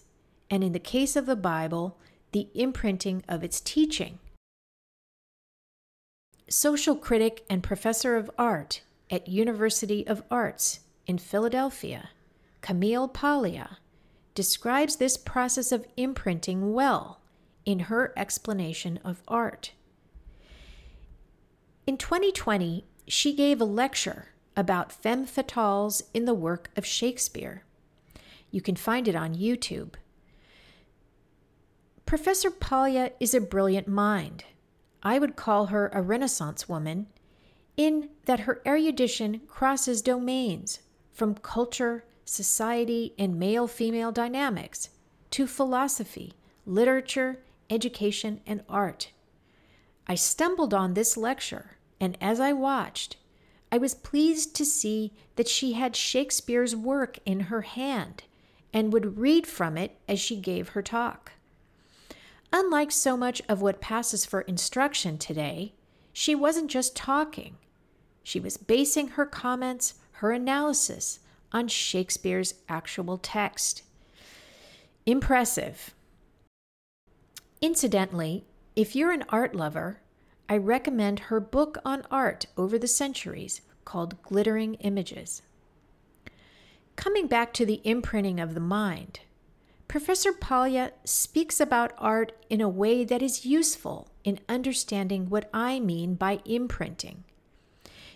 and 0.49 0.63
in 0.63 0.71
the 0.71 0.79
case 0.79 1.17
of 1.17 1.25
the 1.25 1.35
Bible, 1.35 1.97
the 2.31 2.47
imprinting 2.53 3.21
of 3.27 3.43
its 3.43 3.59
teaching. 3.59 4.17
Social 6.47 6.95
critic 6.95 7.43
and 7.49 7.61
professor 7.61 8.15
of 8.15 8.31
art 8.37 8.81
at 9.09 9.27
University 9.27 10.07
of 10.07 10.23
Arts 10.31 10.79
in 11.05 11.17
Philadelphia, 11.17 12.11
Camille 12.61 13.09
Paglia, 13.09 13.79
describes 14.35 14.95
this 14.95 15.17
process 15.17 15.73
of 15.73 15.85
imprinting 15.97 16.73
well 16.73 17.19
in 17.65 17.79
her 17.79 18.13
explanation 18.15 19.01
of 19.03 19.21
art. 19.27 19.73
In 21.85 21.97
2020, 21.97 22.85
she 23.09 23.35
gave 23.35 23.59
a 23.59 23.65
lecture 23.65 24.29
about 24.55 24.93
femme 24.93 25.25
fatales 25.25 26.03
in 26.13 26.23
the 26.23 26.33
work 26.33 26.69
of 26.77 26.85
Shakespeare. 26.85 27.65
You 28.51 28.61
can 28.61 28.75
find 28.75 29.07
it 29.07 29.15
on 29.15 29.33
YouTube. 29.33 29.93
Professor 32.05 32.51
Paglia 32.51 33.13
is 33.21 33.33
a 33.33 33.39
brilliant 33.39 33.87
mind. 33.87 34.43
I 35.01 35.17
would 35.17 35.37
call 35.37 35.67
her 35.67 35.89
a 35.93 36.01
Renaissance 36.01 36.67
woman 36.67 37.07
in 37.77 38.09
that 38.25 38.41
her 38.41 38.61
erudition 38.65 39.39
crosses 39.47 40.01
domains 40.01 40.79
from 41.13 41.35
culture, 41.35 42.03
society, 42.25 43.13
and 43.17 43.39
male 43.39 43.67
female 43.67 44.11
dynamics 44.11 44.89
to 45.31 45.47
philosophy, 45.47 46.33
literature, 46.65 47.39
education, 47.69 48.41
and 48.45 48.61
art. 48.67 49.11
I 50.05 50.15
stumbled 50.15 50.73
on 50.73 50.93
this 50.93 51.15
lecture, 51.15 51.77
and 52.01 52.17
as 52.19 52.41
I 52.41 52.51
watched, 52.51 53.15
I 53.71 53.77
was 53.77 53.95
pleased 53.95 54.53
to 54.57 54.65
see 54.65 55.13
that 55.37 55.47
she 55.47 55.73
had 55.73 55.95
Shakespeare's 55.95 56.75
work 56.75 57.19
in 57.25 57.41
her 57.41 57.61
hand 57.61 58.23
and 58.73 58.93
would 58.93 59.17
read 59.17 59.45
from 59.45 59.77
it 59.77 59.97
as 60.07 60.19
she 60.19 60.35
gave 60.35 60.69
her 60.69 60.81
talk. 60.81 61.33
Unlike 62.53 62.91
so 62.91 63.15
much 63.15 63.41
of 63.47 63.61
what 63.61 63.81
passes 63.81 64.25
for 64.25 64.41
instruction 64.41 65.17
today, 65.17 65.73
she 66.13 66.35
wasn't 66.35 66.69
just 66.69 66.95
talking. 66.95 67.57
She 68.23 68.39
was 68.39 68.57
basing 68.57 69.09
her 69.09 69.25
comments, 69.25 69.95
her 70.13 70.31
analysis, 70.31 71.19
on 71.51 71.67
Shakespeare's 71.67 72.55
actual 72.69 73.17
text. 73.17 73.83
Impressive. 75.05 75.93
Incidentally, 77.61 78.45
if 78.75 78.95
you're 78.95 79.11
an 79.11 79.25
art 79.29 79.55
lover, 79.55 80.01
I 80.49 80.57
recommend 80.57 81.19
her 81.19 81.39
book 81.39 81.77
on 81.85 82.03
art 82.11 82.45
over 82.57 82.77
the 82.77 82.87
centuries 82.87 83.61
called 83.85 84.21
Glittering 84.21 84.75
Images. 84.75 85.41
Coming 87.01 87.25
back 87.25 87.51
to 87.53 87.65
the 87.65 87.81
imprinting 87.83 88.39
of 88.39 88.53
the 88.53 88.59
mind, 88.59 89.21
Professor 89.87 90.31
Paglia 90.31 90.91
speaks 91.03 91.59
about 91.59 91.93
art 91.97 92.31
in 92.47 92.61
a 92.61 92.69
way 92.69 93.03
that 93.03 93.23
is 93.23 93.43
useful 93.43 94.11
in 94.23 94.39
understanding 94.47 95.27
what 95.27 95.49
I 95.51 95.79
mean 95.79 96.13
by 96.13 96.41
imprinting. 96.45 97.23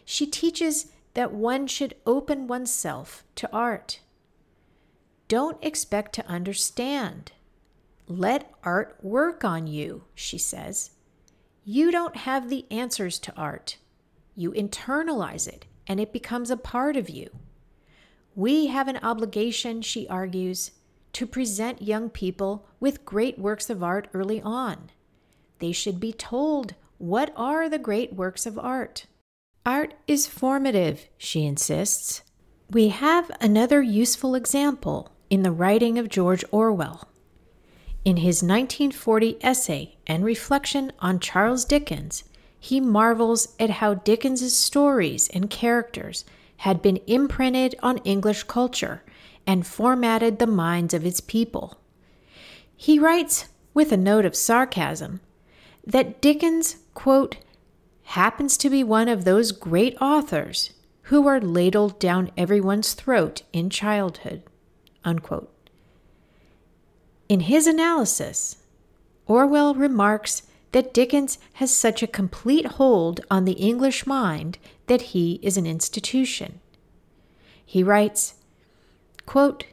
She 0.05 0.27
teaches 0.27 0.91
that 1.15 1.33
one 1.33 1.65
should 1.65 1.95
open 2.05 2.45
oneself 2.45 3.23
to 3.37 3.51
art. 3.51 4.01
Don't 5.27 5.57
expect 5.63 6.13
to 6.13 6.27
understand. 6.27 7.31
Let 8.07 8.51
art 8.63 8.99
work 9.01 9.43
on 9.43 9.65
you, 9.65 10.03
she 10.13 10.37
says. 10.37 10.91
You 11.63 11.89
don't 11.89 12.17
have 12.17 12.51
the 12.51 12.67
answers 12.69 13.17
to 13.17 13.33
art. 13.35 13.77
You 14.35 14.51
internalize 14.51 15.47
it, 15.47 15.65
and 15.87 15.99
it 15.99 16.13
becomes 16.13 16.51
a 16.51 16.55
part 16.55 16.95
of 16.95 17.09
you. 17.09 17.31
We 18.35 18.67
have 18.67 18.89
an 18.89 18.99
obligation, 19.01 19.81
she 19.81 20.07
argues, 20.09 20.71
to 21.13 21.25
present 21.25 21.81
young 21.81 22.09
people 22.09 22.67
with 22.81 23.05
great 23.05 23.39
works 23.39 23.69
of 23.69 23.81
art 23.81 24.09
early 24.13 24.41
on. 24.41 24.91
They 25.59 25.71
should 25.71 26.01
be 26.01 26.11
told 26.11 26.75
what 26.97 27.31
are 27.37 27.69
the 27.69 27.79
great 27.79 28.13
works 28.13 28.45
of 28.45 28.59
art. 28.59 29.05
Art 29.65 29.93
is 30.05 30.27
formative, 30.27 31.07
she 31.17 31.45
insists. 31.45 32.23
We 32.69 32.89
have 32.89 33.31
another 33.39 33.81
useful 33.81 34.35
example 34.35 35.11
in 35.29 35.43
the 35.43 35.51
writing 35.51 35.97
of 35.97 36.09
George 36.09 36.43
Orwell. 36.51 37.07
In 38.03 38.17
his 38.17 38.43
1940 38.43 39.37
essay 39.41 39.95
and 40.05 40.25
reflection 40.25 40.91
on 40.99 41.19
Charles 41.19 41.63
Dickens, 41.63 42.25
he 42.59 42.81
marvels 42.81 43.55
at 43.59 43.69
how 43.69 43.93
Dickens's 43.93 44.57
stories 44.57 45.29
and 45.29 45.49
characters 45.49 46.25
had 46.57 46.81
been 46.81 46.99
imprinted 47.07 47.75
on 47.81 47.97
English 47.99 48.43
culture 48.43 49.03
and 49.45 49.67
formatted 49.67 50.39
the 50.39 50.47
minds 50.47 50.93
of 50.93 51.05
its 51.05 51.21
people. 51.21 51.77
He 52.75 52.99
writes, 52.99 53.49
with 53.73 53.91
a 53.91 53.97
note 53.97 54.25
of 54.25 54.35
sarcasm, 54.35 55.19
that 55.85 56.21
Dickens, 56.21 56.77
quote, 56.93 57.37
happens 58.03 58.57
to 58.57 58.69
be 58.69 58.83
one 58.83 59.07
of 59.07 59.25
those 59.25 59.51
great 59.51 59.95
authors 60.01 60.71
who 61.03 61.27
are 61.27 61.39
ladled 61.39 61.99
down 61.99 62.31
everyone's 62.37 62.93
throat 62.93 63.43
in 63.53 63.69
childhood. 63.69 64.43
Unquote. 65.03 65.51
In 67.29 67.41
his 67.41 67.67
analysis, 67.67 68.57
Orwell 69.27 69.75
remarks 69.75 70.43
that 70.75 70.93
Dickens 70.93 71.39
has 71.53 71.73
such 71.73 72.03
a 72.03 72.07
complete 72.21 72.65
hold 72.65 73.21
on 73.31 73.45
the 73.45 73.53
English 73.53 74.05
mind 74.05 74.57
that 74.87 75.03
he 75.13 75.39
is 75.41 75.55
an 75.55 75.65
institution. 75.65 76.59
He 77.65 77.81
writes, 77.81 78.35
quote, 79.25 79.63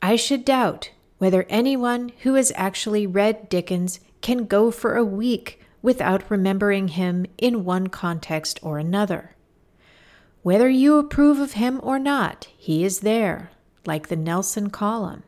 I 0.00 0.16
should 0.16 0.46
doubt 0.46 0.90
whether 1.18 1.44
anyone 1.50 2.12
who 2.22 2.32
has 2.32 2.50
actually 2.56 3.06
read 3.06 3.50
Dickens 3.50 4.00
can 4.22 4.46
go 4.46 4.70
for 4.70 4.96
a 4.96 5.04
week 5.04 5.60
without 5.82 6.30
remembering 6.30 6.88
him 6.88 7.26
in 7.36 7.66
one 7.66 7.88
context 7.88 8.58
or 8.62 8.78
another. 8.78 9.36
Whether 10.42 10.70
you 10.70 10.96
approve 10.96 11.38
of 11.40 11.52
him 11.52 11.78
or 11.82 11.98
not, 11.98 12.48
he 12.56 12.86
is 12.86 13.00
there, 13.00 13.50
like 13.84 14.08
the 14.08 14.16
Nelson 14.16 14.70
column. 14.70 15.24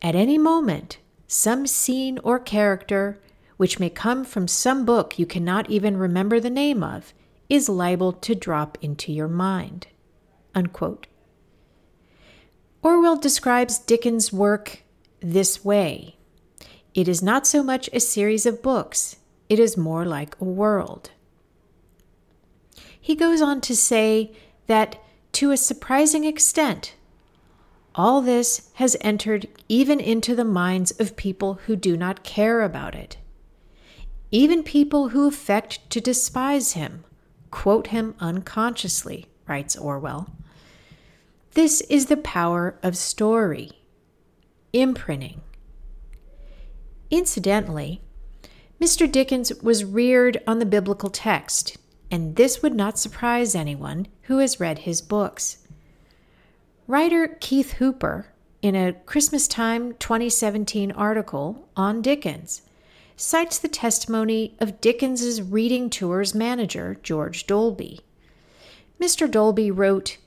At 0.00 0.14
any 0.14 0.38
moment, 0.38 0.98
some 1.26 1.66
scene 1.66 2.20
or 2.22 2.38
character 2.38 3.18
which 3.58 3.78
may 3.78 3.90
come 3.90 4.24
from 4.24 4.48
some 4.48 4.86
book 4.86 5.18
you 5.18 5.26
cannot 5.26 5.68
even 5.68 5.98
remember 5.98 6.40
the 6.40 6.48
name 6.48 6.82
of, 6.82 7.12
is 7.50 7.68
liable 7.68 8.12
to 8.12 8.34
drop 8.34 8.78
into 8.80 9.12
your 9.12 9.28
mind. 9.28 9.86
Unquote. 10.54 11.06
Orwell 12.82 13.16
describes 13.16 13.78
Dickens' 13.78 14.32
work 14.32 14.82
this 15.20 15.64
way 15.64 16.16
it 16.94 17.06
is 17.06 17.22
not 17.22 17.46
so 17.46 17.62
much 17.62 17.88
a 17.92 18.00
series 18.00 18.46
of 18.46 18.62
books, 18.62 19.16
it 19.48 19.58
is 19.58 19.76
more 19.76 20.04
like 20.04 20.40
a 20.40 20.44
world. 20.44 21.10
He 23.00 23.14
goes 23.14 23.40
on 23.40 23.60
to 23.62 23.76
say 23.76 24.32
that, 24.66 25.00
to 25.32 25.50
a 25.50 25.56
surprising 25.56 26.24
extent, 26.24 26.94
all 27.94 28.20
this 28.20 28.70
has 28.74 28.96
entered 29.00 29.46
even 29.68 30.00
into 30.00 30.34
the 30.34 30.44
minds 30.44 30.90
of 30.98 31.16
people 31.16 31.54
who 31.66 31.76
do 31.76 31.96
not 31.96 32.22
care 32.22 32.62
about 32.62 32.94
it. 32.94 33.16
Even 34.30 34.62
people 34.62 35.08
who 35.08 35.26
affect 35.26 35.88
to 35.90 36.00
despise 36.00 36.72
him 36.72 37.04
quote 37.50 37.88
him 37.88 38.14
unconsciously, 38.20 39.26
writes 39.46 39.74
Orwell. 39.76 40.30
This 41.52 41.80
is 41.82 42.06
the 42.06 42.16
power 42.16 42.78
of 42.82 42.96
story, 42.96 43.72
imprinting. 44.72 45.40
Incidentally, 47.10 48.02
Mr. 48.80 49.10
Dickens 49.10 49.52
was 49.62 49.84
reared 49.84 50.42
on 50.46 50.58
the 50.58 50.66
biblical 50.66 51.08
text, 51.08 51.78
and 52.10 52.36
this 52.36 52.62
would 52.62 52.74
not 52.74 52.98
surprise 52.98 53.54
anyone 53.54 54.06
who 54.22 54.38
has 54.38 54.60
read 54.60 54.80
his 54.80 55.00
books. 55.00 55.66
Writer 56.86 57.36
Keith 57.40 57.72
Hooper, 57.74 58.26
in 58.60 58.74
a 58.74 58.92
Christmas 58.92 59.48
Time 59.48 59.94
2017 59.94 60.92
article 60.92 61.68
on 61.76 62.02
Dickens, 62.02 62.62
cites 63.20 63.58
the 63.58 63.68
testimony 63.68 64.54
of 64.60 64.80
Dickens's 64.80 65.42
reading 65.42 65.90
tours 65.90 66.36
manager, 66.36 66.96
George 67.02 67.48
Dolby. 67.48 68.00
Mr. 69.00 69.28
Dolby 69.28 69.72
wrote 69.72 70.18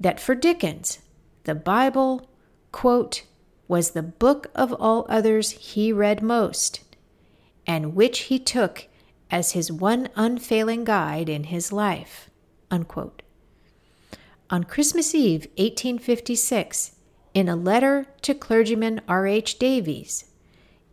that 0.00 0.18
for 0.18 0.34
Dickens, 0.34 0.98
the 1.44 1.54
Bible, 1.54 2.28
quote, 2.72 3.22
was 3.68 3.92
the 3.92 4.02
book 4.02 4.48
of 4.52 4.72
all 4.72 5.06
others 5.08 5.52
he 5.52 5.92
read 5.92 6.22
most, 6.22 6.80
and 7.68 7.94
which 7.94 8.22
he 8.22 8.38
took 8.40 8.88
as 9.30 9.52
his 9.52 9.70
one 9.70 10.08
unfailing 10.16 10.82
guide 10.82 11.28
in 11.28 11.44
his 11.44 11.70
life. 11.70 12.28
Unquote. 12.68 13.22
On 14.50 14.64
Christmas 14.64 15.14
Eve, 15.14 15.42
1856, 15.56 16.96
in 17.32 17.48
a 17.48 17.54
letter 17.54 18.06
to 18.22 18.34
clergyman 18.34 19.00
R. 19.06 19.28
H. 19.28 19.56
Davies, 19.60 20.24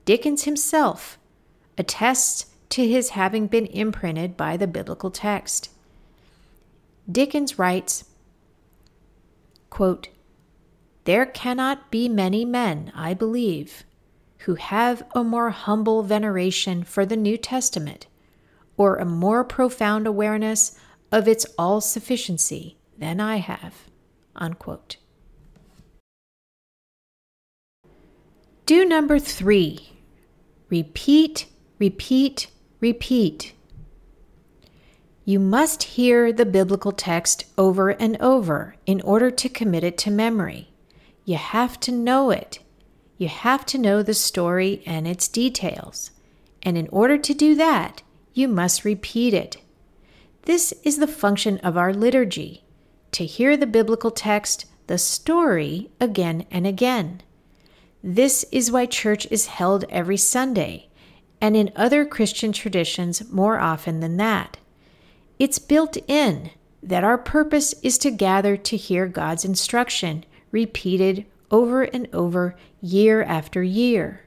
Dickens 0.06 0.43
himself 0.43 1.17
attests 1.78 2.48
to 2.70 2.88
his 2.88 3.10
having 3.12 3.48
been 3.48 3.66
imprinted 3.68 4.36
by 4.36 4.58
the 4.58 4.68
biblical 4.68 5.12
text. 5.12 5.70
Dickens 7.10 7.58
writes, 7.58 8.06
quote, 9.70 10.10
There 11.06 11.26
cannot 11.26 11.90
be 11.90 12.10
many 12.10 12.44
men, 12.44 12.92
I 12.94 13.13
believe, 13.13 13.84
who 14.40 14.56
have 14.56 15.04
a 15.16 15.24
more 15.24 15.52
humble 15.52 16.04
veneration 16.04 16.84
for 16.84 17.06
the 17.06 17.18
New 17.18 17.38
Testament 17.38 18.08
or 18.76 18.98
a 18.98 19.06
more 19.06 19.44
profound 19.44 20.06
awareness 20.06 20.78
of 21.12 21.28
its 21.28 21.46
all 21.58 21.82
sufficiency 21.82 22.78
than 22.98 23.20
I 23.20 23.38
have. 23.38 23.90
Unquote. 24.36 24.98
Do 28.66 28.86
number 28.86 29.18
three 29.18 29.94
repeat 30.70 31.48
repeat, 31.80 32.48
repeat. 32.80 33.54
You 35.26 35.40
must 35.40 35.84
hear 35.84 36.32
the 36.32 36.46
biblical 36.46 36.92
text 36.92 37.46
over 37.58 37.90
and 37.90 38.16
over 38.22 38.76
in 38.86 39.02
order 39.02 39.30
to 39.30 39.50
commit 39.50 39.84
it 39.84 39.98
to 40.00 40.12
memory. 40.12 40.70
You 41.26 41.36
have 41.36 41.80
to 41.82 41.92
know 41.92 42.30
it. 42.30 42.60
You 43.18 43.28
have 43.28 43.66
to 43.68 43.78
know 43.78 44.02
the 44.02 44.13
story 44.13 44.82
and 44.86 45.08
its 45.08 45.28
details. 45.28 46.12
And 46.63 46.78
in 46.78 46.88
order 46.92 47.18
to 47.18 47.34
do 47.34 47.56
that, 47.56 48.04
you 48.34 48.48
must 48.48 48.86
repeat 48.86 49.34
it. 49.34 49.58
This 50.44 50.74
is 50.84 50.98
the 50.98 51.08
function 51.08 51.58
of 51.58 51.76
our 51.76 51.94
liturgy 51.94 52.63
to 53.12 53.26
hear 53.26 53.58
the 53.58 53.68
biblical 53.68 54.12
text, 54.12 54.66
the 54.88 54.98
story, 54.98 55.90
again 56.00 56.46
and 56.50 56.66
again. 56.66 57.22
This 58.02 58.46
is 58.52 58.72
why 58.72 58.86
church 58.86 59.28
is 59.30 59.48
held 59.48 59.84
every 59.90 60.18
Sunday 60.18 60.88
and 61.39 61.56
in 61.56 61.71
other 61.76 62.06
Christian 62.06 62.52
traditions 62.52 63.30
more 63.32 63.60
often 63.60 64.00
than 64.00 64.17
that. 64.17 64.58
It's 65.39 65.60
built 65.60 65.97
in 66.08 66.52
that 66.82 67.04
our 67.04 67.17
purpose 67.17 67.73
is 67.84 67.97
to 68.00 68.12
gather 68.12 68.58
to 68.58 68.78
hear 68.78 69.08
God's 69.08 69.45
instruction 69.45 70.26
repeated 70.52 71.26
over 71.52 71.84
and 71.84 72.08
over 72.13 72.56
year 72.82 73.23
after 73.23 73.62
year. 73.63 74.21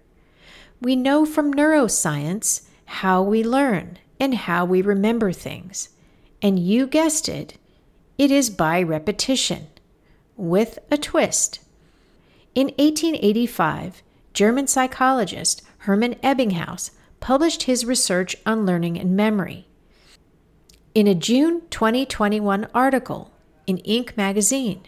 We 0.80 0.96
know 0.96 1.26
from 1.26 1.52
neuroscience 1.52 2.62
how 2.86 3.22
we 3.22 3.42
learn 3.42 3.98
and 4.18 4.34
how 4.34 4.64
we 4.64 4.82
remember 4.82 5.32
things. 5.32 5.90
And 6.42 6.58
you 6.58 6.86
guessed 6.86 7.28
it, 7.28 7.58
it 8.18 8.30
is 8.30 8.50
by 8.50 8.82
repetition, 8.82 9.68
with 10.36 10.78
a 10.90 10.96
twist. 10.96 11.60
In 12.54 12.68
1885, 12.78 14.02
German 14.32 14.66
psychologist 14.66 15.62
Hermann 15.78 16.14
Ebbinghaus 16.16 16.90
published 17.20 17.64
his 17.64 17.84
research 17.84 18.34
on 18.44 18.66
learning 18.66 18.98
and 18.98 19.16
memory. 19.16 19.66
In 20.94 21.06
a 21.06 21.14
June 21.14 21.62
2021 21.70 22.66
article 22.74 23.30
in 23.66 23.78
Inc. 23.78 24.16
magazine, 24.16 24.82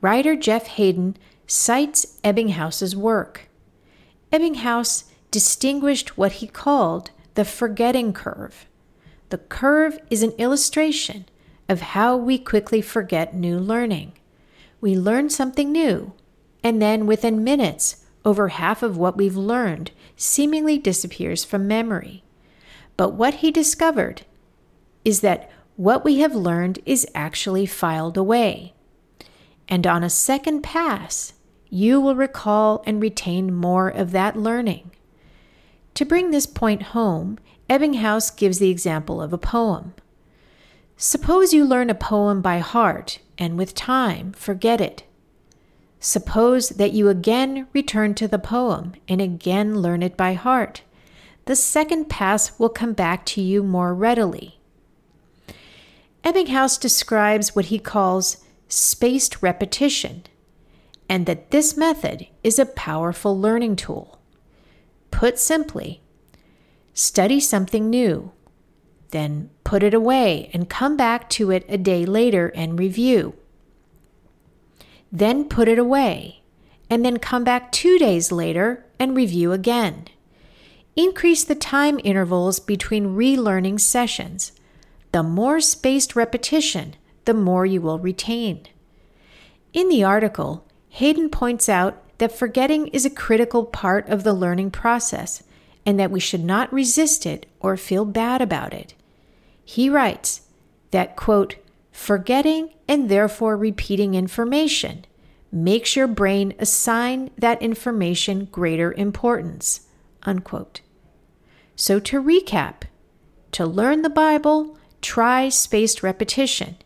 writer 0.00 0.36
Jeff 0.36 0.66
Haden 0.66 1.16
cites 1.46 2.18
Ebbinghaus's 2.24 2.96
work. 2.96 3.48
Ebbinghaus 4.32 5.04
distinguished 5.30 6.16
what 6.16 6.32
he 6.32 6.46
called 6.46 7.10
the 7.34 7.44
forgetting 7.44 8.12
curve. 8.12 8.66
The 9.30 9.38
curve 9.38 9.98
is 10.10 10.22
an 10.22 10.32
illustration 10.32 11.26
of 11.68 11.80
how 11.80 12.16
we 12.16 12.38
quickly 12.38 12.80
forget 12.80 13.34
new 13.34 13.58
learning. 13.58 14.12
We 14.80 14.96
learn 14.96 15.30
something 15.30 15.72
new, 15.72 16.12
and 16.62 16.80
then 16.80 17.06
within 17.06 17.42
minutes, 17.42 18.03
over 18.24 18.48
half 18.48 18.82
of 18.82 18.96
what 18.96 19.16
we've 19.16 19.36
learned 19.36 19.90
seemingly 20.16 20.78
disappears 20.78 21.44
from 21.44 21.68
memory. 21.68 22.24
But 22.96 23.10
what 23.10 23.34
he 23.34 23.50
discovered 23.50 24.22
is 25.04 25.20
that 25.20 25.50
what 25.76 26.04
we 26.04 26.18
have 26.20 26.34
learned 26.34 26.78
is 26.86 27.06
actually 27.14 27.66
filed 27.66 28.16
away. 28.16 28.74
And 29.68 29.86
on 29.86 30.04
a 30.04 30.10
second 30.10 30.62
pass, 30.62 31.34
you 31.68 32.00
will 32.00 32.14
recall 32.14 32.82
and 32.86 33.02
retain 33.02 33.52
more 33.52 33.88
of 33.88 34.12
that 34.12 34.36
learning. 34.36 34.92
To 35.94 36.04
bring 36.04 36.30
this 36.30 36.46
point 36.46 36.82
home, 36.82 37.38
Ebbinghaus 37.68 38.36
gives 38.36 38.58
the 38.58 38.70
example 38.70 39.20
of 39.20 39.32
a 39.32 39.38
poem. 39.38 39.94
Suppose 40.96 41.52
you 41.52 41.64
learn 41.64 41.90
a 41.90 41.94
poem 41.94 42.40
by 42.40 42.58
heart 42.58 43.18
and 43.38 43.58
with 43.58 43.74
time 43.74 44.32
forget 44.32 44.80
it. 44.80 45.02
Suppose 46.04 46.68
that 46.68 46.92
you 46.92 47.08
again 47.08 47.66
return 47.72 48.12
to 48.16 48.28
the 48.28 48.38
poem 48.38 48.92
and 49.08 49.22
again 49.22 49.80
learn 49.80 50.02
it 50.02 50.18
by 50.18 50.34
heart. 50.34 50.82
The 51.46 51.56
second 51.56 52.10
pass 52.10 52.58
will 52.58 52.68
come 52.68 52.92
back 52.92 53.24
to 53.24 53.40
you 53.40 53.62
more 53.62 53.94
readily. 53.94 54.60
Ebbinghaus 56.22 56.78
describes 56.78 57.56
what 57.56 57.66
he 57.66 57.78
calls 57.78 58.44
spaced 58.68 59.42
repetition, 59.42 60.24
and 61.08 61.24
that 61.24 61.50
this 61.52 61.74
method 61.74 62.26
is 62.42 62.58
a 62.58 62.66
powerful 62.66 63.40
learning 63.40 63.76
tool. 63.76 64.20
Put 65.10 65.38
simply, 65.38 66.02
study 66.92 67.40
something 67.40 67.88
new, 67.88 68.30
then 69.08 69.48
put 69.64 69.82
it 69.82 69.94
away 69.94 70.50
and 70.52 70.68
come 70.68 70.98
back 70.98 71.30
to 71.30 71.50
it 71.50 71.64
a 71.66 71.78
day 71.78 72.04
later 72.04 72.48
and 72.48 72.78
review. 72.78 73.38
Then 75.14 75.48
put 75.48 75.68
it 75.68 75.78
away, 75.78 76.42
and 76.90 77.04
then 77.04 77.18
come 77.18 77.44
back 77.44 77.70
two 77.70 77.98
days 77.98 78.32
later 78.32 78.84
and 78.98 79.16
review 79.16 79.52
again. 79.52 80.08
Increase 80.96 81.44
the 81.44 81.54
time 81.54 82.00
intervals 82.02 82.58
between 82.58 83.14
relearning 83.14 83.80
sessions 83.80 84.50
the 85.12 85.22
more 85.22 85.60
spaced 85.60 86.16
repetition, 86.16 86.96
the 87.24 87.34
more 87.34 87.64
you 87.64 87.80
will 87.80 88.00
retain. 88.00 88.66
In 89.72 89.88
the 89.88 90.02
article, 90.02 90.66
Haden 90.88 91.30
points 91.30 91.68
out 91.68 92.02
that 92.18 92.36
forgetting 92.36 92.88
is 92.88 93.06
a 93.06 93.10
critical 93.10 93.64
part 93.64 94.08
of 94.08 94.24
the 94.24 94.34
learning 94.34 94.72
process 94.72 95.44
and 95.86 96.00
that 96.00 96.10
we 96.10 96.18
should 96.18 96.42
not 96.42 96.72
resist 96.72 97.26
it 97.26 97.46
or 97.60 97.76
feel 97.76 98.04
bad 98.04 98.42
about 98.42 98.74
it. 98.74 98.94
He 99.64 99.88
writes 99.88 100.40
that, 100.90 101.14
quote, 101.14 101.54
forgetting 101.94 102.74
and 102.86 103.08
therefore 103.08 103.56
repeating 103.56 104.14
information 104.14 105.06
makes 105.50 105.96
your 105.96 106.06
brain 106.06 106.52
assign 106.58 107.30
that 107.38 107.62
information 107.62 108.44
greater 108.46 108.92
importance, 108.92 109.88
unquote. 110.24 110.82
So 111.74 111.98
to 112.00 112.22
recap, 112.22 112.82
to 113.52 113.64
learn 113.64 114.02
the 114.02 114.10
Bible, 114.10 114.76
Try 115.04 115.50
spaced 115.50 116.02
repetition. 116.02 116.76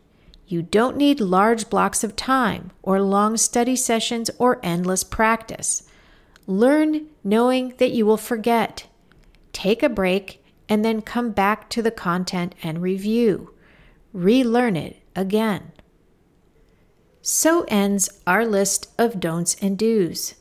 You 0.45 0.61
don't 0.61 0.97
need 0.97 1.21
large 1.21 1.69
blocks 1.69 2.03
of 2.03 2.17
time 2.17 2.71
or 2.83 3.01
long 3.01 3.37
study 3.37 3.77
sessions 3.77 4.29
or 4.37 4.59
endless 4.61 5.05
practice. 5.05 5.83
Learn 6.45 7.07
knowing 7.23 7.75
that 7.77 7.93
you 7.93 8.05
will 8.05 8.17
forget. 8.17 8.87
Take 9.53 9.81
a 9.81 9.87
break 9.87 10.43
and 10.67 10.83
then 10.83 11.01
come 11.01 11.31
back 11.31 11.69
to 11.69 11.81
the 11.81 11.91
content 11.91 12.55
and 12.61 12.81
review. 12.81 13.53
Relearn 14.11 14.75
it 14.75 14.98
again. 15.15 15.71
So 17.21 17.65
ends 17.67 18.09
our 18.25 18.45
list 18.45 18.91
of 18.97 19.19
don'ts 19.19 19.55
and 19.61 19.77
do's. 19.77 20.35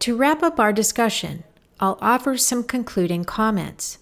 To 0.00 0.16
wrap 0.16 0.42
up 0.42 0.58
our 0.58 0.72
discussion, 0.72 1.44
I'll 1.80 1.98
offer 2.00 2.36
some 2.36 2.64
concluding 2.64 3.24
comments. 3.24 3.98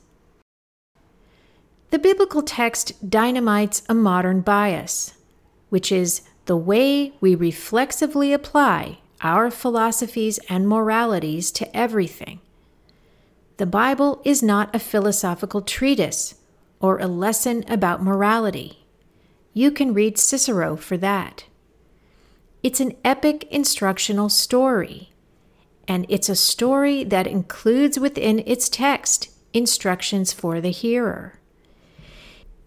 The 1.90 1.98
biblical 1.98 2.42
text 2.42 3.11
dynamites 3.11 3.83
a 3.88 3.94
modern 3.94 4.42
bias, 4.42 5.14
which 5.70 5.90
is 5.90 6.22
the 6.46 6.56
way 6.56 7.12
we 7.20 7.35
reflexively 7.35 8.33
apply 8.33 8.98
our 9.20 9.50
philosophies 9.50 10.38
and 10.48 10.68
moralities 10.68 11.50
to 11.52 11.76
everything. 11.76 12.40
The 13.56 13.66
Bible 13.66 14.22
is 14.24 14.42
not 14.42 14.74
a 14.74 14.78
philosophical 14.78 15.61
treatise 15.61 16.37
or 16.80 16.98
a 16.98 17.06
lesson 17.06 17.64
about 17.68 18.02
morality. 18.02 18.80
You 19.53 19.71
can 19.71 19.95
read 19.95 20.19
Cicero 20.19 20.77
for 20.77 20.97
that. 20.99 21.45
It's 22.63 22.81
an 22.81 22.97
epic 23.05 23.49
instructional 23.51 24.29
story, 24.29 25.11
and 25.89 26.07
it's 26.09 26.29
a 26.29 26.37
story 26.37 27.05
that 27.05 27.27
includes 27.27 27.99
within 27.99 28.41
its 28.47 28.69
text 28.69 29.31
instructions 29.53 30.33
for 30.33 30.61
the 30.61 30.71
hearer. 30.71 31.39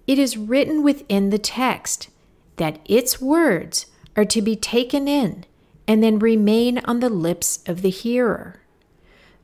It 0.08 0.20
is 0.20 0.36
written 0.36 0.84
within 0.84 1.30
the 1.30 1.40
text 1.40 2.10
that 2.58 2.80
its 2.86 3.22
words 3.22 3.86
are 4.18 4.26
to 4.26 4.42
be 4.42 4.56
taken 4.56 5.08
in 5.08 5.46
and 5.88 6.04
then 6.04 6.20
remain 6.20 6.80
on 6.80 7.00
the 7.00 7.10
lips 7.10 7.64
of 7.66 7.82
the 7.82 7.90
hearer. 7.90 8.62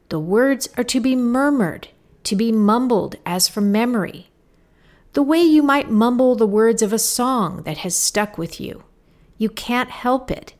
The 0.10 0.20
words 0.20 0.70
are 0.78 0.84
to 0.86 1.00
be 1.00 1.16
murmured, 1.16 1.90
to 2.24 2.36
be 2.36 2.52
mumbled 2.52 3.16
as 3.26 3.48
from 3.48 3.72
memory, 3.72 4.29
the 5.14 5.24
way 5.24 5.42
you 5.42 5.64
might 5.64 5.90
mumble 5.90 6.36
the 6.36 6.48
words 6.48 6.82
of 6.82 6.94
a 6.94 7.00
song 7.00 7.64
that 7.64 7.80
has 7.80 7.96
stuck 7.96 8.38
with 8.38 8.60
you. 8.60 8.84
You 9.38 9.50
can't 9.50 9.90
help 9.90 10.30
it, 10.30 10.54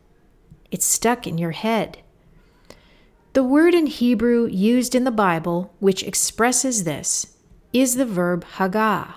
it's 0.72 0.86
stuck 0.86 1.28
in 1.28 1.38
your 1.38 1.52
head. 1.52 2.00
The 3.34 3.44
word 3.44 3.76
in 3.76 3.86
Hebrew 3.86 4.48
used 4.48 4.96
in 4.96 5.04
the 5.04 5.12
Bible 5.12 5.74
which 5.80 6.04
expresses 6.04 6.84
this 6.84 7.36
is 7.72 7.96
the 7.96 8.06
verb 8.06 8.44
hagah. 8.58 9.14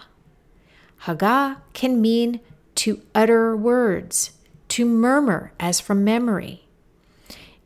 Haga 0.99 1.63
can 1.73 2.01
mean 2.01 2.41
to 2.77 3.03
utter 3.15 3.57
words, 3.57 4.33
to 4.69 4.85
murmur 4.85 5.53
as 5.59 5.81
from 5.81 6.05
memory. 6.05 6.67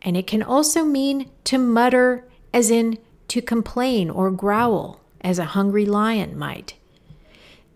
And 0.02 0.16
it 0.16 0.26
can 0.26 0.42
also 0.42 0.84
mean 0.84 1.30
to 1.44 1.58
mutter 1.58 2.26
as 2.54 2.70
in 2.70 2.98
to 3.28 3.42
complain 3.42 4.08
or 4.08 4.30
growl, 4.30 5.00
as 5.20 5.38
a 5.38 5.46
hungry 5.46 5.84
lion 5.84 6.38
might. 6.38 6.74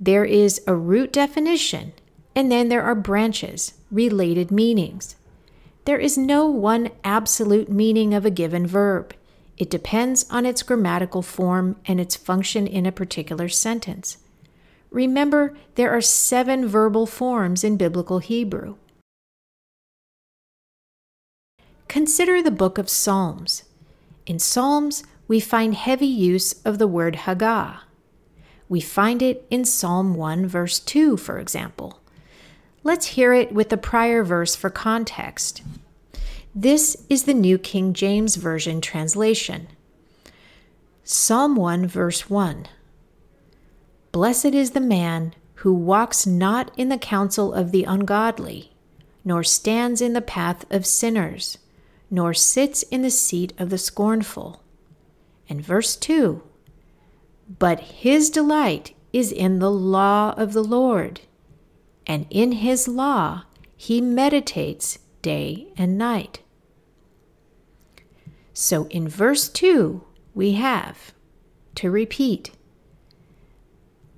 There 0.03 0.25
is 0.25 0.63
a 0.67 0.75
root 0.75 1.13
definition, 1.13 1.93
and 2.35 2.51
then 2.51 2.71
there 2.71 2.83
are 2.83 2.95
branches, 2.95 3.75
related 3.91 4.51
meanings. 4.51 5.15
There 5.85 5.99
is 5.99 6.17
no 6.17 6.47
one 6.47 6.91
absolute 7.05 7.69
meaning 7.69 8.15
of 8.15 8.25
a 8.25 8.31
given 8.31 8.67
verb. 8.67 9.15
It 9.59 9.69
depends 9.69 10.25
on 10.31 10.47
its 10.47 10.63
grammatical 10.63 11.21
form 11.21 11.77
and 11.85 12.01
its 12.01 12.17
function 12.17 12.67
in 12.67 12.87
a 12.87 12.93
particular 12.93 13.51
sentence. 13.51 14.17
Remember, 14.91 15.55
there 15.75 15.91
are 15.91 16.01
seven 16.01 16.67
verbal 16.67 17.05
forms 17.05 17.63
in 17.63 17.77
Biblical 17.77 18.21
Hebrew. 18.21 18.77
Consider 21.89 22.43
the 22.43 22.51
book 22.51 22.79
of 22.79 22.89
Psalms. 22.89 23.65
In 24.25 24.39
Psalms, 24.39 25.05
we 25.29 25.41
find 25.41 25.75
heavy 25.75 26.07
use 26.07 26.55
of 26.65 26.79
the 26.79 26.87
word 26.87 27.17
Hagah. 27.27 27.81
We 28.71 28.81
find 28.81 29.21
it 29.21 29.45
in 29.51 29.65
Psalm 29.65 30.15
1, 30.15 30.47
verse 30.47 30.79
2, 30.79 31.17
for 31.17 31.41
example. 31.41 31.99
Let's 32.85 33.07
hear 33.07 33.35
it 33.35 33.53
with 33.53 33.69
the 33.69 33.77
prior 33.77 34.23
verse 34.23 34.55
for 34.55 34.71
context. 34.71 35.63
This 36.55 37.05
is 37.11 37.25
the 37.25 37.35
New 37.35 37.59
King 37.59 37.93
James 37.95 38.37
Version 38.37 38.81
translation. 38.81 39.67
Psalm 41.03 41.57
1, 41.57 41.89
verse 41.89 42.31
1. 42.31 42.69
Blessed 44.13 44.55
is 44.55 44.71
the 44.71 44.81
man 44.81 45.35
who 45.55 45.75
walks 45.75 46.25
not 46.25 46.71
in 46.77 46.91
the 46.91 46.97
counsel 46.97 47.53
of 47.53 47.73
the 47.73 47.83
ungodly, 47.83 48.71
nor 49.25 49.43
stands 49.43 50.01
in 50.01 50.13
the 50.13 50.23
path 50.23 50.65
of 50.71 50.87
sinners, 50.87 51.59
nor 52.09 52.33
sits 52.33 52.85
in 52.85 53.03
the 53.03 53.11
seat 53.11 53.53
of 53.59 53.69
the 53.69 53.79
scornful. 53.79 54.63
And 55.49 55.61
verse 55.61 55.97
2 55.97 56.45
But 57.59 57.81
his 57.81 58.31
delight 58.31 58.95
is 59.13 59.33
in 59.33 59.59
the 59.59 59.71
law 59.71 60.35
of 60.37 60.53
the 60.53 60.65
Lord, 60.65 61.21
and 62.07 62.27
in 62.31 62.53
his 62.53 62.87
law 62.89 63.45
he 63.77 64.01
meditates 64.01 64.99
day 65.21 65.69
and 65.77 65.99
night. 65.99 66.41
So 68.55 68.87
in 68.87 69.09
verse 69.09 69.49
2, 69.49 70.05
we 70.35 70.53
have 70.53 71.13
to 71.75 71.91
repeat 71.91 72.53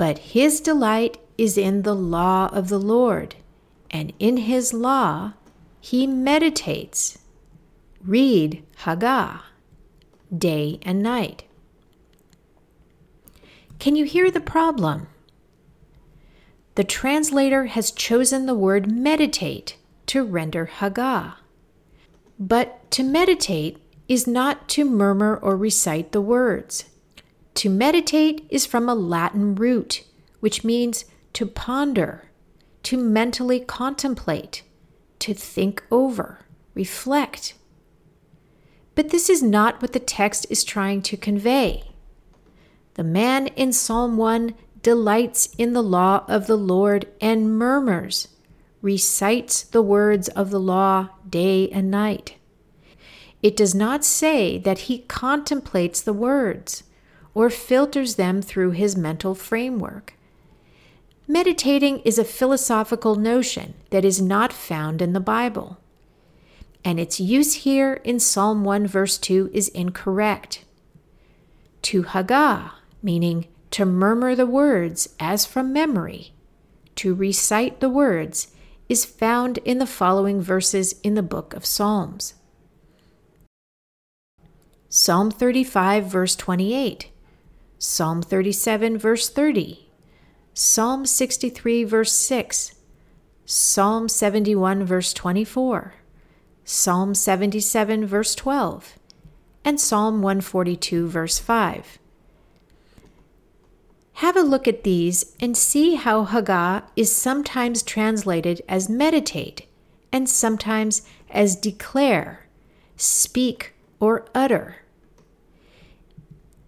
but 0.03 0.18
his 0.18 0.61
delight 0.61 1.18
is 1.38 1.57
in 1.57 1.83
the 1.83 1.95
law 1.95 2.49
of 2.49 2.68
the 2.68 2.81
Lord, 2.81 3.37
and 3.88 4.12
in 4.18 4.37
his 4.37 4.73
law 4.73 5.35
he 5.81 6.09
meditates. 6.09 7.18
Read 8.05 8.64
Hagah, 8.79 9.42
day 10.37 10.81
and 10.83 11.05
night. 11.05 11.45
Can 13.83 13.97
you 13.97 14.05
hear 14.05 14.31
the 14.31 14.38
problem? 14.38 15.09
The 16.77 16.85
translator 16.85 17.64
has 17.64 17.90
chosen 17.90 18.47
the 18.47 18.55
word 18.55 18.88
meditate 18.88 19.77
to 20.07 20.23
render 20.23 20.71
Hagah. 20.79 21.35
But 22.38 22.88
to 22.92 23.03
meditate 23.03 23.79
is 24.07 24.25
not 24.25 24.68
to 24.68 24.85
murmur 24.85 25.37
or 25.37 25.57
recite 25.57 26.12
the 26.12 26.21
words. 26.21 26.85
To 27.55 27.68
meditate 27.68 28.47
is 28.51 28.66
from 28.66 28.88
a 28.88 28.95
Latin 28.95 29.57
root, 29.57 30.05
which 30.38 30.62
means 30.62 31.05
to 31.33 31.45
ponder, 31.45 32.31
to 32.85 32.97
mentally 32.97 33.59
contemplate, 33.59 34.62
to 35.18 35.35
think 35.35 35.83
over, 35.90 36.47
reflect. 36.75 37.55
But 38.95 39.09
this 39.09 39.29
is 39.29 39.42
not 39.42 39.83
what 39.83 39.92
the 39.92 39.99
text 39.99 40.47
is 40.51 40.62
trying 40.62 41.03
to 41.03 41.16
convey. 41.16 41.91
The 42.94 43.05
man 43.05 43.46
in 43.48 43.72
Psalm 43.72 44.16
1 44.16 44.55
delights 44.83 45.48
in 45.57 45.72
the 45.72 45.83
law 45.83 46.24
of 46.28 46.46
the 46.46 46.57
Lord 46.57 47.07
and 47.20 47.57
murmurs, 47.57 48.28
recites 48.83 49.62
the 49.62 49.83
words 49.83 50.28
of 50.28 50.50
the 50.50 50.61
law 50.61 51.09
day 51.28 51.70
and 51.70 51.90
night. 51.90 52.37
It 53.42 53.57
does 53.57 53.74
not 53.74 54.05
say 54.05 54.59
that 54.59 54.81
he 54.81 54.98
contemplates 54.98 56.00
the 56.00 56.12
words 56.12 56.85
or 57.35 57.48
filters 57.48 58.16
them 58.16 58.42
through 58.42 58.72
his 58.72 58.96
mental 58.96 59.35
framework. 59.35 60.14
Meditating 61.26 62.00
is 62.00 62.18
a 62.18 62.24
philosophical 62.24 63.14
notion 63.14 63.74
that 63.90 64.05
is 64.05 64.20
not 64.20 64.52
found 64.52 65.00
in 65.00 65.12
the 65.12 65.20
Bible. 65.20 65.78
And 66.85 67.00
its 67.00 67.20
use 67.20 67.55
here 67.55 67.94
in 68.05 68.20
Psalm 68.20 68.64
1, 68.64 68.87
verse 68.87 69.16
2 69.16 69.50
is 69.55 69.68
incorrect. 69.68 70.64
To 71.83 72.02
Hagah, 72.02 72.72
meaning 73.03 73.47
to 73.73 73.85
murmur 73.85 74.35
the 74.35 74.47
words 74.47 75.15
as 75.19 75.47
from 75.47 75.73
memory, 75.73 76.33
to 76.97 77.15
recite 77.15 77.81
the 77.81 77.88
words, 77.88 78.49
is 78.88 79.05
found 79.05 79.59
in 79.59 79.79
the 79.79 79.87
following 79.87 80.41
verses 80.41 81.01
in 81.03 81.15
the 81.15 81.23
book 81.23 81.55
of 81.55 81.65
Psalms. 81.65 82.35
Psalm 84.91 85.31
35, 85.31 86.05
verse 86.05 86.37
28, 86.37 87.11
Psalm 87.79 88.21
37, 88.21 88.99
verse 88.99 89.31
30, 89.31 89.88
Psalm 90.53 91.07
63, 91.07 91.85
verse 91.85 92.12
6, 92.12 92.75
Psalm 93.47 94.07
71, 94.07 94.85
verse 94.85 95.15
24, 95.15 95.95
Psalm 96.65 97.15
77, 97.15 98.05
verse 98.05 98.35
12, 98.35 98.99
and 99.65 99.81
Psalm 99.81 100.21
142, 100.21 101.09
verse 101.09 101.38
5. 101.38 101.99
Have 104.22 104.37
a 104.37 104.42
look 104.42 104.68
at 104.68 104.85
these 104.85 105.35
and 105.40 105.56
see 105.56 105.96
how 105.96 106.26
Hagah 106.26 106.85
is 106.94 107.11
sometimes 107.12 107.82
translated 107.82 108.62
as 108.68 108.88
meditate 108.88 109.66
and 110.12 110.28
sometimes 110.28 111.02
as 111.28 111.56
declare, 111.56 112.46
speak, 112.96 113.74
or 113.98 114.24
utter. 114.32 114.76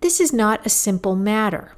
This 0.01 0.19
is 0.19 0.33
not 0.33 0.67
a 0.67 0.69
simple 0.69 1.15
matter. 1.15 1.77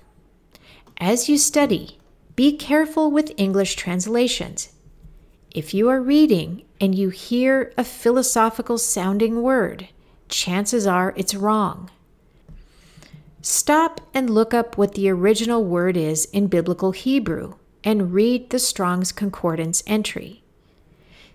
As 0.96 1.28
you 1.28 1.36
study, 1.36 1.98
be 2.36 2.56
careful 2.56 3.10
with 3.10 3.34
English 3.36 3.76
translations. 3.76 4.70
If 5.50 5.74
you 5.74 5.90
are 5.90 6.00
reading 6.00 6.62
and 6.80 6.94
you 6.94 7.10
hear 7.10 7.74
a 7.76 7.84
philosophical 7.84 8.78
sounding 8.78 9.42
word, 9.42 9.88
chances 10.30 10.86
are 10.86 11.12
it's 11.18 11.34
wrong. 11.34 11.90
Stop 13.48 14.00
and 14.12 14.28
look 14.28 14.52
up 14.52 14.76
what 14.76 14.94
the 14.94 15.09
original 15.09 15.64
word 15.64 15.96
is 15.96 16.24
in 16.32 16.48
Biblical 16.48 16.90
Hebrew 16.90 17.54
and 17.85 18.12
read 18.12 18.50
the 18.50 18.59
Strong's 18.59 19.12
Concordance 19.12 19.85
entry. 19.87 20.42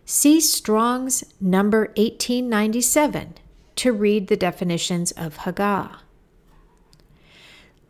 See 0.04 0.42
Strong's 0.42 1.24
number 1.40 1.86
1897 1.96 3.36
to 3.78 3.94
read 3.94 4.28
the 4.28 4.36
definitions 4.36 5.14
of 5.14 5.38
Hagah. 5.38 6.00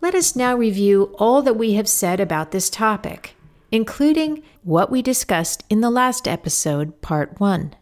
Let 0.02 0.14
us 0.14 0.36
now 0.36 0.56
review 0.56 1.16
all 1.18 1.42
that 1.42 1.58
we 1.58 1.74
have 1.74 1.90
said 1.90 2.20
about 2.20 2.52
this 2.52 2.70
topic, 2.70 3.34
including 3.72 4.44
what 4.62 4.92
we 4.92 5.02
discussed 5.02 5.64
in 5.68 5.82
the 5.82 5.90
last 5.90 6.28
episode, 6.28 7.02
Part 7.02 7.40
1. 7.40 7.74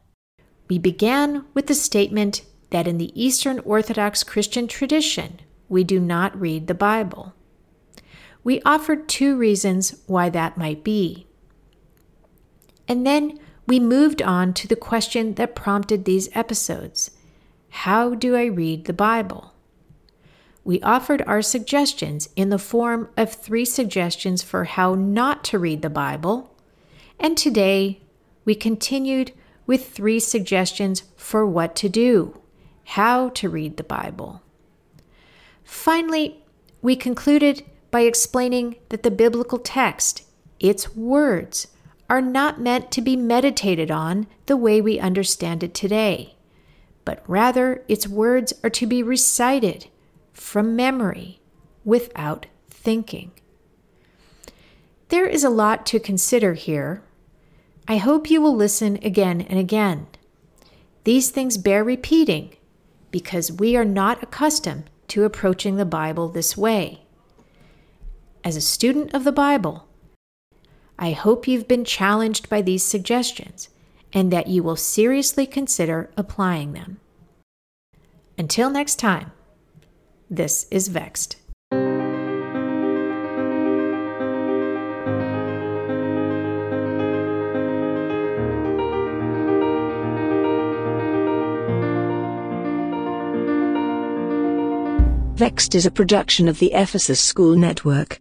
We 0.70 0.78
began 0.78 1.44
with 1.54 1.68
the 1.68 1.76
statement 1.76 2.46
that 2.70 2.88
in 2.88 2.98
the 2.98 3.12
Eastern 3.22 3.60
Orthodox 3.60 4.24
Christian 4.24 4.70
tradition, 4.70 5.42
we 5.70 5.84
do 5.84 6.00
not 6.00 6.40
read 6.40 6.68
the 6.68 6.74
Bible. 6.74 7.34
We 8.44 8.62
offered 8.64 9.08
two 9.08 9.38
reasons 9.38 10.02
why 10.08 10.30
that 10.30 10.58
might 10.58 10.84
be. 10.84 11.28
And 12.88 13.06
then 13.06 13.40
we 13.68 13.80
moved 13.80 14.22
on 14.22 14.54
to 14.56 14.68
the 14.68 14.76
question 14.76 15.36
that 15.36 15.56
prompted 15.56 16.04
these 16.04 16.36
episodes 16.36 17.12
How 17.70 18.16
do 18.16 18.36
I 18.36 18.46
read 18.46 18.86
the 18.86 18.94
Bible? 18.94 19.54
We 20.64 20.82
offered 20.82 21.22
our 21.24 21.42
suggestions 21.42 22.30
in 22.36 22.50
the 22.50 22.58
form 22.58 23.10
of 23.16 23.32
three 23.32 23.66
suggestions 23.66 24.42
for 24.42 24.66
how 24.66 24.96
not 24.96 25.44
to 25.46 25.60
read 25.60 25.82
the 25.82 25.90
Bible, 25.90 26.56
and 27.20 27.38
today 27.38 28.02
we 28.44 28.56
continued 28.56 29.32
with 29.68 29.90
three 29.90 30.20
suggestions 30.20 31.04
for 31.16 31.46
what 31.46 31.76
to 31.76 31.90
do, 31.90 32.42
how 32.86 33.30
to 33.30 33.50
read 33.50 33.78
the 33.78 33.84
Bible. 33.84 34.42
Finally, 35.70 36.44
we 36.82 36.96
concluded 36.96 37.64
by 37.92 38.02
explaining 38.02 38.76
that 38.90 39.04
the 39.04 39.12
biblical 39.12 39.60
text, 39.60 40.24
its 40.60 40.96
words, 40.96 41.68
are 42.10 42.24
not 42.24 42.60
meant 42.60 42.90
to 42.90 43.02
be 43.02 43.16
meditated 43.16 43.92
on 43.92 44.26
the 44.48 44.58
way 44.58 44.82
we 44.82 44.98
understand 45.00 45.62
it 45.62 45.76
today, 45.76 46.36
but 47.06 47.24
rather 47.28 47.86
its 47.88 48.08
words 48.08 48.52
are 48.64 48.70
to 48.72 48.88
be 48.88 49.04
recited 49.04 49.88
from 50.34 50.76
memory 50.76 51.40
without 51.86 52.48
thinking. 52.72 53.32
There 55.10 55.28
is 55.28 55.44
a 55.44 55.52
lot 55.52 55.86
to 55.86 56.00
consider 56.00 56.56
here. 56.56 57.04
I 57.88 57.98
hope 57.98 58.32
you 58.32 58.42
will 58.42 58.56
listen 58.56 58.98
again 59.04 59.42
and 59.42 59.60
again. 59.60 60.08
These 61.04 61.30
things 61.30 61.60
bear 61.60 61.84
repeating 61.84 62.56
because 63.12 63.52
we 63.52 63.78
are 63.78 63.86
not 63.86 64.24
accustomed 64.24 64.90
to 65.10 65.24
approaching 65.24 65.76
the 65.76 65.86
Bible 65.86 66.30
this 66.30 66.56
way. 66.58 67.02
As 68.44 68.56
a 68.56 68.62
student 68.62 69.14
of 69.14 69.24
the 69.24 69.32
Bible, 69.32 69.88
I 70.98 71.12
hope 71.12 71.48
you've 71.48 71.68
been 71.68 71.86
challenged 71.86 72.50
by 72.50 72.62
these 72.62 72.84
suggestions 72.84 73.70
and 74.14 74.32
that 74.32 74.48
you 74.48 74.64
will 74.64 74.76
seriously 74.76 75.46
consider 75.46 76.10
applying 76.18 76.74
them. 76.74 77.00
Until 78.38 78.70
next 78.70 78.96
time, 78.96 79.32
this 80.30 80.68
is 80.72 80.88
Vexed. 80.88 81.38
Vexed 95.40 95.74
is 95.74 95.86
a 95.86 95.92
production 95.92 96.50
of 96.50 96.60
the 96.60 96.74
Ephesus 96.74 97.18
School 97.18 97.56
Network. 97.56 98.20